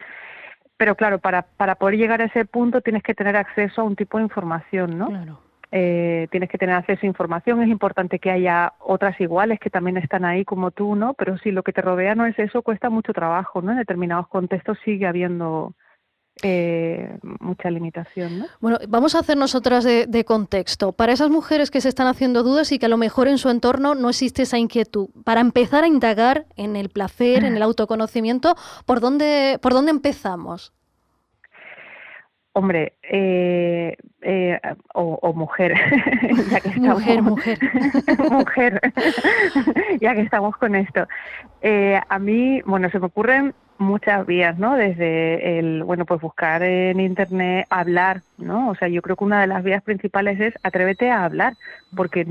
Pero 0.76 0.97
claro, 0.97 1.18
para, 1.18 1.42
para 1.42 1.76
poder 1.76 1.97
llegar 1.97 2.21
a 2.21 2.26
ese 2.26 2.44
punto 2.44 2.80
tienes 2.80 3.02
que 3.02 3.14
tener 3.14 3.37
acceso 3.37 3.80
a 3.80 3.85
un 3.85 3.97
tipo 3.97 4.18
de 4.18 4.25
información, 4.25 4.99
¿no? 4.99 5.06
Claro. 5.06 5.40
Eh, 5.76 6.28
tienes 6.30 6.49
que 6.50 6.59
tener 6.59 6.76
acceso 6.76 7.00
a 7.02 7.06
información, 7.06 7.61
es 7.61 7.68
importante 7.68 8.21
que 8.21 8.30
haya 8.30 8.75
otras 8.78 9.21
iguales 9.21 9.59
que 9.59 9.71
también 9.71 9.97
están 9.97 10.25
ahí 10.25 10.44
como 10.44 10.71
tú, 10.71 10.94
¿no? 10.94 11.14
Pero 11.14 11.37
si 11.38 11.50
lo 11.50 11.64
que 11.64 11.73
te 11.73 11.83
rodea 11.83 12.14
no 12.14 12.26
es 12.26 12.38
eso, 12.38 12.62
cuesta 12.62 12.90
mucho 12.90 13.12
trabajo, 13.12 13.61
¿no? 13.61 13.73
En 13.73 13.78
determinados 13.78 14.28
contextos 14.28 14.78
sigue 14.85 15.06
habiendo 15.06 15.75
eh, 16.43 17.19
mucha 17.41 17.71
limitación. 17.71 18.41
¿no? 18.41 18.47
Bueno, 18.61 18.79
vamos 18.88 19.14
a 19.14 19.21
hacer 19.21 19.37
nosotras 19.37 19.85
de, 19.85 20.07
de, 20.07 20.25
contexto. 20.25 20.93
Para 20.93 21.12
esas 21.12 21.31
mujeres 21.31 21.71
que 21.71 21.81
se 21.81 21.88
están 21.88 22.07
haciendo 22.07 22.43
dudas 22.43 22.73
y 22.73 22.79
que 22.79 22.87
a 22.87 22.88
lo 22.88 22.97
mejor 22.97 23.29
en 23.29 23.38
su 23.38 23.49
entorno 23.50 23.95
no 23.95 24.11
existe 24.11 24.43
esa 24.43 24.59
inquietud, 24.59 25.09
para 25.25 25.41
empezar 25.41 25.85
a 25.85 25.87
indagar 25.88 26.47
en 26.57 26.76
el 26.76 26.91
placer, 26.91 27.45
en 27.45 27.57
el 27.57 27.62
autoconocimiento, 27.62 28.57
¿por 28.85 29.00
dónde, 29.00 29.59
por 29.62 29.73
dónde 29.73 29.93
empezamos? 29.93 30.73
Hombre, 32.57 32.93
eh, 33.03 33.97
eh, 34.23 34.61
o, 34.95 35.33
mujer, 35.35 35.75
ya 36.50 36.61
que 36.61 36.69
estamos, 36.69 37.03
mujer, 37.03 37.23
mujer, 37.33 37.59
mujer, 38.31 38.81
ya 40.00 40.14
que 40.14 40.21
estamos 40.21 40.57
con 40.57 40.76
esto. 40.76 41.09
Eh, 41.62 42.00
a 42.09 42.19
mí, 42.21 42.62
bueno, 42.62 42.88
se 42.91 43.00
me 43.00 43.07
ocurren 43.07 43.55
muchas 43.78 44.26
vías, 44.26 44.59
¿no? 44.59 44.76
Desde 44.76 45.59
el, 45.59 45.83
bueno, 45.85 46.04
pues 46.04 46.21
buscar 46.21 46.62
en 46.62 47.00
internet, 47.00 47.66
hablar, 47.71 48.23
¿no? 48.38 48.71
O 48.71 48.75
sea, 48.75 48.88
yo 48.88 49.02
creo 49.02 49.16
que 49.16 49.25
una 49.25 49.40
de 49.40 49.47
las 49.47 49.64
vías 49.64 49.83
principales 49.83 50.40
es 50.40 50.54
atrévete 50.62 51.11
a 51.11 51.25
hablar, 51.25 51.54
porque 51.97 52.26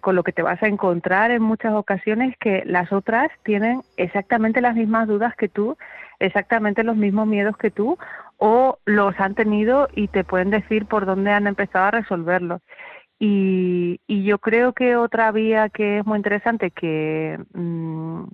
con 0.00 0.16
lo 0.16 0.22
que 0.22 0.32
te 0.32 0.42
vas 0.42 0.62
a 0.62 0.68
encontrar 0.68 1.30
en 1.30 1.42
muchas 1.42 1.72
ocasiones 1.74 2.36
que 2.38 2.62
las 2.66 2.92
otras 2.92 3.30
tienen 3.44 3.82
exactamente 3.96 4.60
las 4.60 4.74
mismas 4.74 5.08
dudas 5.08 5.34
que 5.36 5.48
tú, 5.48 5.76
exactamente 6.18 6.84
los 6.84 6.96
mismos 6.96 7.26
miedos 7.26 7.56
que 7.56 7.70
tú, 7.70 7.98
o 8.38 8.78
los 8.84 9.18
han 9.20 9.34
tenido 9.34 9.88
y 9.94 10.08
te 10.08 10.24
pueden 10.24 10.50
decir 10.50 10.86
por 10.86 11.06
dónde 11.06 11.30
han 11.30 11.46
empezado 11.46 11.86
a 11.86 11.90
resolverlo. 11.90 12.60
Y, 13.18 14.00
y 14.06 14.24
yo 14.24 14.38
creo 14.38 14.72
que 14.72 14.96
otra 14.96 15.30
vía 15.30 15.68
que 15.68 15.98
es 15.98 16.06
muy 16.06 16.16
interesante, 16.16 16.70
que 16.70 17.38
mm, 17.52 18.24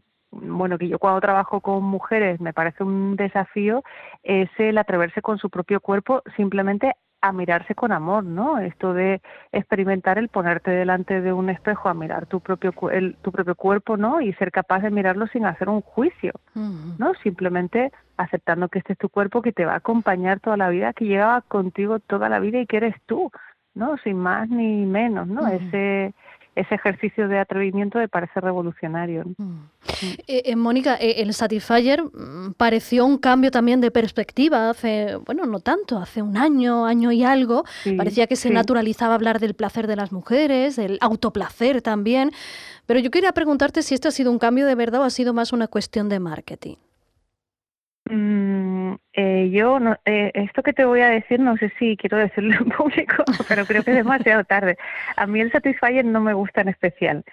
bueno, 0.43 0.79
que 0.79 0.89
yo 0.89 0.99
cuando 0.99 1.21
trabajo 1.21 1.61
con 1.61 1.83
mujeres 1.85 2.41
me 2.41 2.53
parece 2.53 2.85
un 2.85 3.17
desafío, 3.17 3.83
es 4.23 4.51
el 4.59 4.79
atreverse 4.79 5.23
con 5.23 5.39
su 5.39 5.51
propio 5.51 5.81
cuerpo 5.81 6.23
simplemente 6.37 6.95
a 7.21 7.33
mirarse 7.33 7.75
con 7.75 7.93
amor, 7.93 8.25
¿no? 8.25 8.59
Esto 8.59 8.93
de 8.95 9.21
experimentar 9.53 10.19
el 10.19 10.29
ponerte 10.29 10.71
delante 10.71 11.21
de 11.21 11.33
un 11.33 11.51
espejo 11.51 11.89
a 11.89 11.95
mirar 11.95 12.27
tu 12.27 12.41
propio 12.41 12.73
el, 12.91 13.17
tu 13.17 13.33
propio 13.33 13.55
cuerpo, 13.55 13.97
¿no? 13.97 14.21
Y 14.21 14.33
ser 14.35 14.53
capaz 14.53 14.81
de 14.81 14.91
mirarlo 14.91 15.27
sin 15.29 15.45
hacer 15.47 15.69
un 15.69 15.81
juicio, 15.81 16.33
¿no? 16.55 17.15
Simplemente 17.23 17.91
aceptando 18.17 18.69
que 18.69 18.79
este 18.79 18.93
es 18.93 18.99
tu 18.99 19.09
cuerpo 19.09 19.43
que 19.43 19.53
te 19.53 19.65
va 19.65 19.73
a 19.73 19.77
acompañar 19.77 20.41
toda 20.41 20.57
la 20.57 20.69
vida, 20.69 20.93
que 20.93 21.07
lleva 21.07 21.43
contigo 21.43 21.99
toda 22.01 22.29
la 22.29 22.39
vida 22.39 22.61
y 22.61 22.67
que 22.67 22.79
eres 22.79 22.95
tú, 23.07 23.31
¿no? 23.75 23.97
Sin 23.99 24.19
más 24.19 24.49
ni 24.49 24.87
menos, 24.87 25.27
¿no? 25.27 25.47
Ese 25.49 26.15
ese 26.57 26.75
ejercicio 26.75 27.29
de 27.29 27.39
atrevimiento 27.39 27.99
me 27.99 28.09
parece 28.09 28.41
revolucionario. 28.41 29.25
Mm. 29.37 29.59
Eh, 30.27 30.43
eh, 30.47 30.57
Mónica, 30.57 30.97
eh, 30.97 31.17
el 31.19 31.35
Satisfyer 31.35 32.03
mm, 32.03 32.55
pareció 32.57 33.05
un 33.05 33.19
cambio 33.19 33.51
también 33.51 33.83
de 33.83 33.91
perspectiva 33.91 34.71
hace, 34.71 35.17
bueno, 35.17 35.45
no 35.45 35.61
tanto, 35.61 35.99
hace 35.99 36.23
un 36.23 36.39
año, 36.39 36.87
año 36.87 37.13
y 37.13 37.23
algo. 37.25 37.65
Parecía 37.97 38.27
que 38.27 38.37
se 38.37 38.51
naturalizaba 38.51 39.15
hablar 39.15 39.39
del 39.39 39.55
placer 39.55 39.87
de 39.87 39.97
las 39.97 40.13
mujeres, 40.13 40.77
del 40.77 40.99
autoplacer 41.03 41.83
también. 41.83 42.33
Pero 42.87 43.01
yo 43.01 43.11
quería 43.11 43.33
preguntarte 43.33 43.83
si 43.83 43.95
esto 43.95 44.09
ha 44.09 44.13
sido 44.13 44.31
un 44.31 44.39
cambio 44.39 44.67
de 44.67 44.75
verdad 44.75 45.03
o 45.03 45.05
ha 45.05 45.11
sido 45.11 45.35
más 45.35 45.53
una 45.53 45.69
cuestión 45.69 46.09
de 46.09 46.21
marketing. 46.21 46.77
Eh, 49.19 49.49
yo, 49.51 49.81
no, 49.81 49.97
eh, 50.05 50.31
esto 50.35 50.63
que 50.63 50.75
te 50.75 50.85
voy 50.85 51.01
a 51.01 51.09
decir, 51.09 51.41
no 51.41 51.57
sé 51.57 51.73
si 51.79 51.97
quiero 51.97 52.19
decirlo 52.19 52.55
en 52.55 52.69
público, 52.69 53.25
pero 53.49 53.65
creo 53.65 53.83
que 53.83 53.93
es 53.93 53.97
demasiado 53.97 54.45
tarde. 54.45 54.77
A 55.17 55.27
mí 55.27 55.41
el 55.41 55.51
Satisfyer 55.51 56.05
no 56.05 56.21
me 56.21 56.35
gusta 56.35 56.61
en 56.61 56.69
especial. 56.69 57.25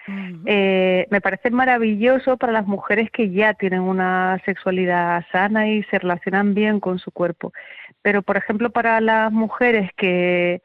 eh, 0.46 1.06
me 1.10 1.20
parece 1.20 1.50
maravilloso 1.50 2.38
para 2.38 2.52
las 2.54 2.66
mujeres 2.66 3.10
que 3.10 3.30
ya 3.30 3.52
tienen 3.52 3.80
una 3.80 4.40
sexualidad 4.46 5.26
sana 5.30 5.68
y 5.68 5.82
se 5.84 5.98
relacionan 5.98 6.54
bien 6.54 6.80
con 6.80 6.98
su 6.98 7.10
cuerpo. 7.10 7.52
Pero, 8.00 8.22
por 8.22 8.38
ejemplo, 8.38 8.70
para 8.70 9.02
las 9.02 9.30
mujeres 9.30 9.90
que, 9.94 10.62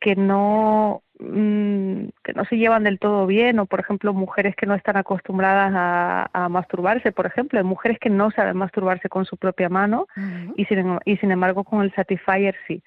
que 0.00 0.16
no 0.16 1.02
Mm, 1.24 2.08
que 2.24 2.32
no 2.34 2.44
se 2.46 2.56
llevan 2.56 2.82
del 2.82 2.98
todo 2.98 3.26
bien 3.28 3.60
o 3.60 3.66
por 3.66 3.78
ejemplo 3.78 4.12
mujeres 4.12 4.56
que 4.56 4.66
no 4.66 4.74
están 4.74 4.96
acostumbradas 4.96 5.72
a, 5.72 6.48
masturbarse 6.48 7.12
por 7.12 7.26
ejemplo 7.26 7.60
hay 7.60 7.64
mujeres 7.64 8.00
que 8.00 8.10
no 8.10 8.32
saben 8.32 8.56
masturbarse 8.56 9.08
con 9.08 9.24
su 9.24 9.36
propia 9.36 9.68
mano 9.68 10.08
y, 10.56 10.64
sin, 10.64 10.78
em, 10.78 10.98
y 11.04 11.16
sin 11.18 11.30
embargo 11.30 11.62
con 11.62 11.82
el 11.82 11.94
Satisfyer 11.94 12.56
sí. 12.66 12.82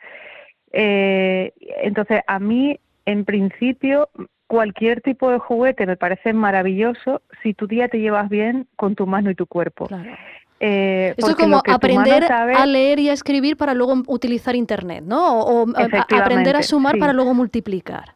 Eh, 0.74 1.54
entonces 1.82 2.22
a 2.28 2.40
mí 2.40 2.78
en 3.06 3.24
principio 3.24 4.10
cualquier 4.48 5.00
tipo 5.00 5.32
de 5.32 5.40
juguete 5.40 5.86
me 5.86 5.96
parece 5.96 6.34
maravilloso 6.34 7.22
si 7.42 7.54
tu 7.54 7.68
día 7.68 7.88
te 7.88 8.00
llevas 8.00 8.28
bien 8.28 8.68
con 8.76 8.96
tu 8.96 9.08
mano 9.08 9.32
y 9.32 9.36
tu 9.36 9.46
cuerpo. 9.46 9.88
Eh, 10.60 11.14
Esto 11.16 11.32
es 11.32 11.36
como 11.38 11.62
aprender 11.66 12.30
a 12.30 12.66
leer 12.66 13.00
y 13.00 13.08
a 13.08 13.14
escribir 13.14 13.56
para 13.56 13.74
luego 13.74 13.94
utilizar 14.08 14.56
Internet, 14.56 15.06
¿no? 15.06 15.40
O, 15.40 15.66
aprender 15.70 16.58
a 16.58 16.64
sumar 16.64 16.98
para 17.00 17.14
luego 17.14 17.34
multiplicar. 17.34 18.16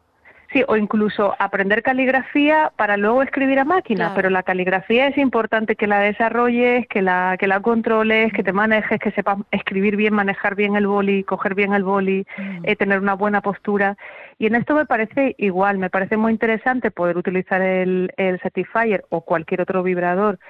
Sí, 0.52 0.64
o 0.66 0.76
incluso 0.76 1.36
aprender 1.38 1.80
caligrafía 1.80 2.72
para 2.74 2.96
luego 2.96 3.22
escribir 3.22 3.60
a 3.60 3.64
máquina, 3.64 4.12
pero 4.16 4.30
la 4.30 4.42
caligrafía 4.42 5.06
es 5.06 5.16
importante 5.16 5.76
que 5.76 5.86
la 5.86 6.00
desarrolles, 6.00 6.88
que 6.88 7.02
la, 7.02 7.36
que 7.38 7.46
la 7.46 7.60
controles, 7.60 8.32
que 8.32 8.42
te 8.42 8.52
manejes, 8.52 8.98
que 8.98 9.12
sepas 9.12 9.38
escribir 9.52 9.94
bien, 9.94 10.12
manejar 10.12 10.56
bien 10.56 10.74
el 10.74 10.88
boli, 10.88 11.22
coger 11.22 11.54
bien 11.54 11.72
el 11.72 11.84
boli, 11.84 12.26
mm. 12.36 12.64
eh, 12.64 12.74
tener 12.74 12.98
una 12.98 13.14
buena 13.14 13.42
postura. 13.42 13.96
Y 14.38 14.46
en 14.46 14.56
esto 14.56 14.74
me 14.74 14.86
parece 14.86 15.36
igual, 15.38 15.78
me 15.78 15.88
parece 15.88 16.16
muy 16.16 16.32
interesante 16.32 16.90
poder 16.90 17.16
utilizar 17.16 17.62
el, 17.62 18.12
el 18.16 18.40
Satisfyer 18.40 19.04
o 19.08 19.20
cualquier 19.20 19.60
otro 19.60 19.84
vibrador 19.84 20.40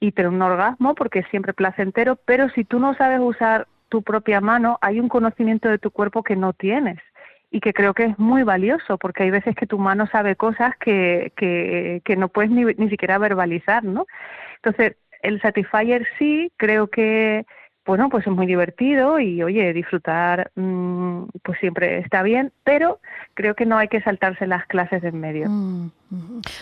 y 0.00 0.12
tener 0.12 0.30
un 0.30 0.40
orgasmo 0.40 0.94
porque 0.94 1.18
es 1.18 1.26
siempre 1.28 1.52
placentero, 1.52 2.16
pero 2.24 2.48
si 2.50 2.64
tú 2.64 2.78
no 2.78 2.94
sabes 2.94 3.20
usar 3.20 3.66
tu 3.90 4.02
propia 4.02 4.40
mano, 4.40 4.78
hay 4.80 5.00
un 5.00 5.10
conocimiento 5.10 5.68
de 5.68 5.78
tu 5.78 5.90
cuerpo 5.90 6.22
que 6.22 6.36
no 6.36 6.54
tienes 6.54 6.98
y 7.50 7.60
que 7.60 7.72
creo 7.72 7.94
que 7.94 8.04
es 8.04 8.18
muy 8.18 8.42
valioso 8.42 8.96
porque 8.98 9.24
hay 9.24 9.30
veces 9.30 9.54
que 9.56 9.66
tu 9.66 9.78
mano 9.78 10.06
sabe 10.06 10.36
cosas 10.36 10.76
que, 10.78 11.32
que, 11.36 12.00
que 12.04 12.16
no 12.16 12.28
puedes 12.28 12.50
ni, 12.50 12.64
ni 12.64 12.88
siquiera 12.88 13.18
verbalizar, 13.18 13.84
¿no? 13.84 14.06
Entonces, 14.56 14.96
el 15.22 15.40
Satisfyer 15.40 16.06
sí, 16.18 16.52
creo 16.56 16.88
que 16.88 17.44
bueno, 17.86 18.08
pues 18.08 18.26
es 18.26 18.32
muy 18.32 18.46
divertido 18.46 19.18
y 19.18 19.42
oye, 19.42 19.72
disfrutar 19.72 20.50
mm, 20.54 21.24
pues 21.42 21.58
siempre 21.58 21.98
está 21.98 22.22
bien, 22.22 22.52
pero 22.62 23.00
creo 23.34 23.54
que 23.54 23.66
no 23.66 23.78
hay 23.78 23.88
que 23.88 24.00
saltarse 24.02 24.46
las 24.46 24.66
clases 24.66 25.02
de 25.02 25.08
en 25.08 25.20
medio. 25.20 25.48
Mm, 25.48 25.90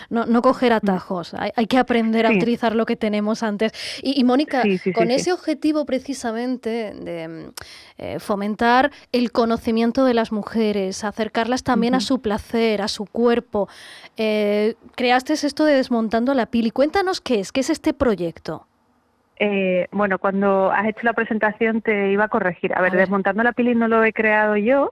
no, 0.09 0.25
no 0.25 0.41
coger 0.41 0.73
atajos, 0.73 1.33
hay, 1.33 1.65
que 1.65 1.77
aprender 1.77 2.25
a 2.25 2.31
utilizar 2.31 2.75
lo 2.75 2.85
que 2.85 2.95
tenemos 2.95 3.41
antes. 3.41 3.71
Y, 4.03 4.23
Mónica, 4.23 4.63
con 4.93 5.09
ese 5.09 5.33
objetivo 5.33 5.85
precisamente 5.85 6.93
de 6.93 7.51
eh, 7.97 8.19
fomentar 8.19 8.91
el 9.11 9.31
conocimiento 9.31 10.05
de 10.05 10.13
las 10.13 10.31
mujeres, 10.31 11.03
acercarlas 11.03 11.63
también 11.63 11.95
a 11.95 11.99
su 11.99 12.21
placer, 12.21 12.81
a 12.81 12.87
su 12.87 13.05
cuerpo, 13.05 13.67
eh, 14.17 14.75
creaste 14.95 15.33
esto 15.33 15.65
de 15.65 15.73
Desmontando 15.73 16.33
la 16.33 16.45
Pili. 16.45 16.71
Cuéntanos 16.71 17.21
qué 17.21 17.39
es, 17.39 17.51
qué 17.51 17.61
es 17.61 17.69
este 17.69 17.93
proyecto. 17.93 18.68
Eh, 19.41 19.87
bueno, 19.91 20.19
cuando 20.19 20.69
has 20.69 20.85
hecho 20.87 20.99
la 21.03 21.13
presentación 21.13 21.81
te 21.81 22.11
iba 22.11 22.25
a 22.25 22.27
corregir. 22.27 22.73
A 22.75 22.81
ver, 22.81 22.91
Desmontando 22.91 23.41
la 23.41 23.53
Pili 23.53 23.73
no 23.73 23.87
lo 23.87 24.03
he 24.03 24.11
creado 24.11 24.57
yo. 24.57 24.89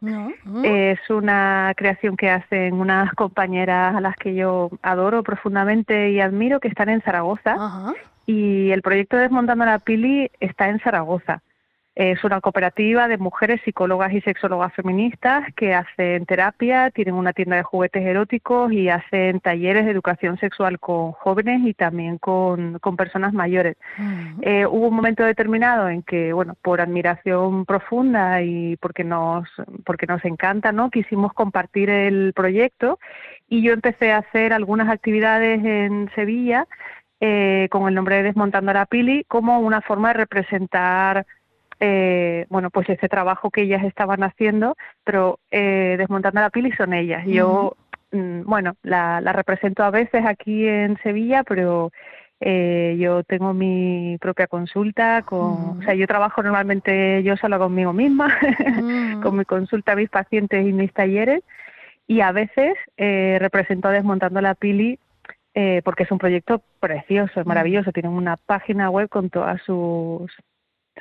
es 0.63 0.99
una 1.09 1.73
creación 1.75 2.15
que 2.15 2.29
hacen 2.29 2.73
unas 2.75 3.11
compañeras 3.13 3.95
a 3.95 4.01
las 4.01 4.15
que 4.15 4.33
yo 4.35 4.69
adoro 4.81 5.21
profundamente 5.21 6.11
y 6.11 6.21
admiro, 6.21 6.61
que 6.61 6.69
están 6.69 6.87
en 6.89 7.01
Zaragoza. 7.01 7.93
Y 8.25 8.71
el 8.71 8.81
proyecto 8.81 9.17
Desmontando 9.17 9.65
la 9.65 9.79
Pili 9.79 10.31
está 10.39 10.69
en 10.69 10.79
Zaragoza. 10.79 11.41
Es 11.99 12.23
una 12.23 12.41
cooperativa 12.41 13.07
de 13.07 13.17
mujeres 13.17 13.59
psicólogas 13.65 14.13
y 14.13 14.21
sexólogas 14.21 14.71
feministas 14.75 15.51
que 15.55 15.73
hacen 15.73 16.27
terapia, 16.27 16.91
tienen 16.91 17.15
una 17.15 17.33
tienda 17.33 17.55
de 17.55 17.63
juguetes 17.63 18.05
eróticos 18.05 18.71
y 18.71 18.87
hacen 18.87 19.39
talleres 19.39 19.83
de 19.83 19.93
educación 19.93 20.37
sexual 20.37 20.77
con 20.77 21.13
jóvenes 21.13 21.61
y 21.65 21.73
también 21.73 22.19
con, 22.19 22.79
personas 22.95 23.33
mayores. 23.33 23.77
Eh, 24.41 24.67
hubo 24.67 24.89
un 24.89 24.95
momento 24.95 25.23
determinado 25.23 25.89
en 25.89 26.03
que, 26.03 26.33
bueno, 26.33 26.55
por 26.61 26.81
admiración 26.81 27.65
profunda 27.65 28.43
y 28.43 28.75
porque 28.77 29.03
nos, 29.03 29.49
porque 29.83 30.05
nos 30.05 30.23
encanta, 30.23 30.71
¿no? 30.71 30.91
Quisimos 30.91 31.33
compartir 31.33 31.89
el 31.89 32.31
proyecto 32.33 32.99
y 33.49 33.63
yo 33.63 33.73
empecé 33.73 34.11
a 34.11 34.19
hacer 34.19 34.53
algunas 34.53 34.87
actividades 34.89 35.65
en 35.65 36.11
Sevilla 36.13 36.67
eh, 37.19 37.67
con 37.71 37.87
el 37.87 37.95
nombre 37.95 38.17
de 38.17 38.23
Desmontando 38.23 38.71
la 38.71 38.85
Pili 38.85 39.23
como 39.23 39.59
una 39.61 39.81
forma 39.81 40.09
de 40.09 40.13
representar 40.13 41.25
eh, 41.79 42.45
bueno, 42.49 42.69
pues 42.71 42.89
ese 42.89 43.07
trabajo 43.07 43.51
que 43.51 43.61
ellas 43.61 43.83
estaban 43.83 44.23
haciendo, 44.23 44.75
pero 45.03 45.39
eh, 45.51 45.95
desmontando 45.97 46.41
la 46.41 46.49
pili 46.49 46.71
son 46.71 46.93
ellas. 46.93 47.25
Yo, 47.25 47.75
mm, 48.11 48.41
bueno, 48.43 48.75
la, 48.83 49.19
represento 49.33 49.83
a 49.83 49.91
veces 49.91 50.25
aquí 50.25 50.67
en 50.67 50.97
Sevilla, 51.03 51.43
pero 51.43 51.91
eh, 52.39 52.95
yo 52.99 53.23
tengo 53.23 53.53
mi 53.53 54.17
propia 54.19 54.47
consulta, 54.47 55.21
con, 55.23 55.79
o 55.79 55.81
sea, 55.83 55.93
yo 55.93 56.07
trabajo 56.07 56.41
normalmente 56.41 57.21
yo 57.23 57.37
solo 57.37 57.59
conmigo 57.59 57.93
misma, 57.93 58.35
con 59.21 59.37
mi 59.37 59.45
consulta 59.45 59.91
a 59.91 59.95
mis 59.95 60.09
pacientes 60.09 60.65
y 60.65 60.73
mis 60.73 60.91
talleres, 60.93 61.43
y 62.07 62.21
a 62.21 62.31
veces 62.31 62.75
eh, 62.95 63.37
represento 63.39 63.87
a 63.87 63.91
Desmontando 63.91 64.41
la 64.41 64.55
Pili 64.55 64.99
porque 65.83 66.03
es 66.03 66.11
un 66.11 66.19
proyecto 66.19 66.61
precioso, 66.79 67.41
es 67.41 67.47
maravilloso. 67.47 67.91
Tienen 67.91 68.11
una 68.11 68.37
página 68.37 68.91
web 68.91 69.09
con 69.09 69.31
todas 69.31 69.59
sus 69.63 70.31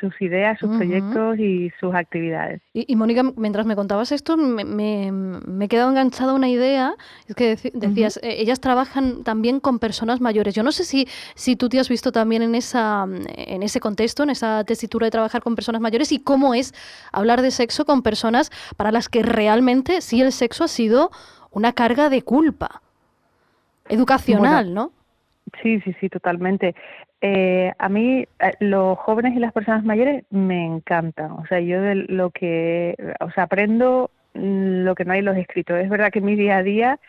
sus 0.01 0.21
ideas, 0.21 0.59
sus 0.59 0.77
proyectos 0.77 1.39
y 1.39 1.71
sus 1.81 1.95
actividades. 1.95 2.61
Y, 2.73 2.95
Mónica, 2.97 3.23
mientras 3.37 3.67
me 3.67 3.77
contabas 3.77 4.13
esto, 4.13 4.37
me, 4.37 4.65
me, 4.65 5.65
he 5.65 5.69
quedado 5.69 5.91
enganchada 5.91 6.33
una 6.35 6.49
idea, 6.49 6.95
es 7.27 7.35
que 7.35 7.57
decías, 7.75 8.19
eh, 8.23 8.37
ellas 8.39 8.61
trabajan 8.61 9.25
también 9.25 9.61
con 9.61 9.79
personas 9.79 10.21
mayores. 10.21 10.55
Yo 10.55 10.63
no 10.63 10.73
sé 10.73 10.85
si, 10.85 11.09
si 11.35 11.57
tú 11.57 11.69
te 11.69 11.79
has 11.81 11.89
visto 11.89 12.13
también 12.13 12.43
en, 12.43 12.55
esa, 12.55 13.07
en 13.29 13.63
ese 13.63 13.81
contexto, 13.81 14.23
en 14.23 14.31
esa 14.31 14.65
tesitura 14.65 15.07
de 15.07 15.11
trabajar 15.11 15.43
con 15.43 15.55
personas 15.55 15.81
mayores 15.81 16.13
y 16.13 16.19
cómo 16.19 16.55
es 16.55 16.75
hablar 17.13 17.43
de 17.43 17.51
sexo 17.51 17.85
con 17.85 18.03
personas 18.03 18.51
para 18.77 18.93
las 18.93 19.09
que 19.09 19.23
realmente 19.23 20.01
sí 20.01 20.21
el 20.21 20.33
sexo 20.33 20.65
ha 20.65 20.69
sido 20.69 21.11
una 21.51 21.73
carga 21.73 22.11
de 22.11 22.23
culpa 22.23 22.83
educacional, 23.89 24.75
¿no? 24.75 24.93
Sí, 25.63 25.81
sí, 25.81 25.95
sí, 26.01 26.09
totalmente. 26.09 26.75
Eh, 27.21 27.73
a 27.79 27.89
mí 27.89 28.27
eh, 28.41 28.53
los 28.61 28.99
jóvenes 28.99 29.35
y 29.37 29.41
las 29.41 29.53
personas 29.53 29.85
mayores 29.85 30.25
me 30.31 30.65
encantan. 30.65 31.33
O 31.33 31.47
sea, 31.47 31.61
yo 31.61 31.81
de 31.81 31.95
lo 31.95 32.31
que, 32.31 32.95
o 33.21 33.31
sea, 33.31 33.45
aprendo 33.45 34.11
lo 34.35 34.95
que 34.95 35.05
no 35.05 35.13
hay 35.13 35.21
en 35.21 35.25
los 35.25 35.37
escritos. 35.37 35.79
Es 35.79 35.89
verdad 35.89 36.11
que 36.13 36.21
mi 36.21 36.37
día 36.37 36.59
a 36.59 36.63
día 36.63 37.01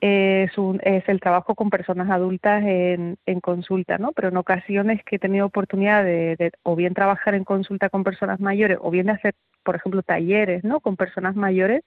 es, 0.00 0.56
un, 0.56 0.80
es 0.82 1.06
el 1.08 1.20
trabajo 1.20 1.54
con 1.54 1.68
personas 1.70 2.10
adultas 2.10 2.62
en, 2.64 3.18
en, 3.26 3.40
consulta, 3.40 3.98
¿no? 3.98 4.12
Pero 4.12 4.28
en 4.28 4.38
ocasiones 4.38 5.04
que 5.04 5.16
he 5.16 5.18
tenido 5.18 5.46
oportunidad 5.46 6.04
de, 6.04 6.36
de, 6.36 6.52
o 6.62 6.74
bien 6.76 6.94
trabajar 6.94 7.34
en 7.34 7.44
consulta 7.44 7.90
con 7.90 8.02
personas 8.04 8.40
mayores 8.40 8.78
o 8.80 8.90
bien 8.90 9.06
de 9.06 9.12
hacer, 9.12 9.34
por 9.62 9.76
ejemplo, 9.76 10.02
talleres, 10.02 10.64
¿no? 10.64 10.80
Con 10.80 10.96
personas 10.96 11.36
mayores 11.36 11.82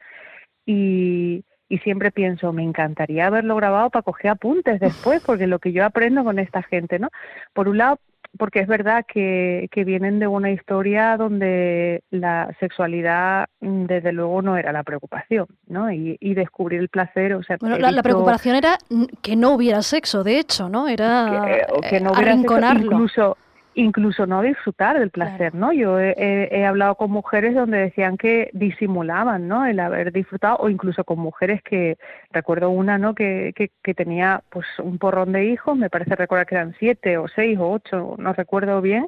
y, 0.66 1.44
y 1.74 1.80
siempre 1.80 2.12
pienso, 2.12 2.54
me 2.54 2.62
encantaría 2.62 3.26
haberlo 3.26 3.56
grabado 3.56 3.90
para 3.90 4.04
coger 4.04 4.30
apuntes 4.30 4.80
después, 4.80 5.24
porque 5.26 5.48
lo 5.48 5.58
que 5.58 5.72
yo 5.72 5.84
aprendo 5.84 6.24
con 6.24 6.38
esta 6.38 6.62
gente, 6.62 7.00
¿no? 7.00 7.10
Por 7.52 7.68
un 7.68 7.80
lado, 7.80 7.98
porque 8.38 8.60
es 8.60 8.68
verdad 8.68 9.04
que, 9.12 9.70
que 9.72 9.84
vienen 9.84 10.20
de 10.20 10.28
una 10.28 10.52
historia 10.52 11.18
donde 11.18 12.04
la 12.12 12.56
sexualidad, 12.60 13.48
mm, 13.62 13.86
desde 13.86 14.12
luego, 14.12 14.44
no 14.44 14.56
era 14.56 14.72
la 14.72 14.84
preocupación, 14.84 15.48
¿no? 15.66 15.92
Y, 15.92 16.16
y 16.20 16.36
descubrir 16.36 16.80
el 16.80 16.90
placer, 16.90 17.34
o 17.34 17.42
sea... 17.42 17.58
Bueno, 17.60 17.80
la, 17.80 18.04
preocupación 18.04 18.56
era 18.56 18.78
que 19.24 19.36
no 19.36 19.56
hubiera 19.56 19.82
sexo, 19.82 20.24
de 20.24 20.38
hecho, 20.38 20.70
¿no? 20.70 20.88
Era 20.88 21.66
que, 21.82 21.90
que 21.90 22.00
no 22.02 22.12
hubiera 22.12 22.38
sexo, 22.38 22.86
incluso 22.86 23.38
incluso 23.76 24.26
no 24.26 24.42
disfrutar 24.42 25.00
del 25.00 25.10
placer, 25.12 25.56
¿no? 25.56 25.72
Yo 25.74 26.00
he, 26.00 26.66
hablado 26.66 26.96
con 26.96 27.12
mujeres 27.12 27.56
donde 27.56 27.78
decían 27.78 28.18
que 28.18 28.50
disimulaban, 28.54 29.48
¿no? 29.48 29.66
El 29.66 29.80
haber 29.80 30.12
disfrutado 30.12 30.58
o 30.58 30.70
incluso 30.70 31.04
con 31.04 31.20
mujeres 31.20 31.62
que 31.64 31.98
recuerdo 32.32 32.70
una, 32.70 32.98
¿no? 32.98 33.16
Que, 33.16 33.54
que, 33.56 33.72
que 33.84 33.94
tenía 33.94 34.44
pues 34.50 34.68
un 34.80 34.98
porrón 34.98 35.32
de 35.32 35.46
hijos, 35.46 35.78
me 35.78 35.90
parece 35.90 36.16
recordar 36.16 36.46
que 36.46 36.56
eran 36.56 36.76
siete 36.80 37.18
o 37.18 37.28
seis 37.28 37.58
o 37.60 37.72
ocho, 37.72 38.16
no 38.18 38.34
recuerdo 38.34 38.82
bien, 38.82 39.08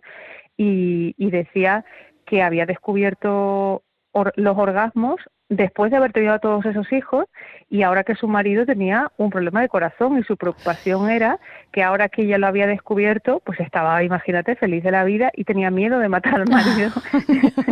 y, 0.58 1.16
y 1.18 1.32
decía 1.32 1.86
que 2.26 2.42
había 2.42 2.66
descubierto 2.66 3.84
los 4.36 4.58
orgasmos 4.58 5.20
después 5.50 5.92
de 5.92 5.98
haber 5.98 6.12
tenido 6.12 6.34
a 6.34 6.40
todos 6.40 6.66
esos 6.66 6.92
hijos 6.92 7.26
y 7.70 7.84
ahora 7.84 8.04
que 8.04 8.16
su 8.16 8.28
marido 8.28 8.66
tenía 8.66 9.12
un 9.18 9.30
problema 9.30 9.62
de 9.62 9.70
corazón 9.70 10.18
y 10.18 10.24
su 10.24 10.38
preocupación 10.38 11.10
era 11.10 11.40
que 11.72 11.84
ahora 11.84 12.10
que 12.10 12.24
ella 12.24 12.38
lo 12.38 12.48
había 12.48 12.68
descubierto, 12.68 13.42
pues 13.46 13.60
estaba, 13.60 14.04
imagínate, 14.04 14.56
feliz 14.56 14.84
de 14.84 14.92
la 14.92 15.04
vida 15.04 15.32
y 15.36 15.44
tenía 15.44 15.70
miedo 15.72 16.00
de 16.00 16.10
matar 16.10 16.36
al 16.36 16.50
marido 16.50 16.92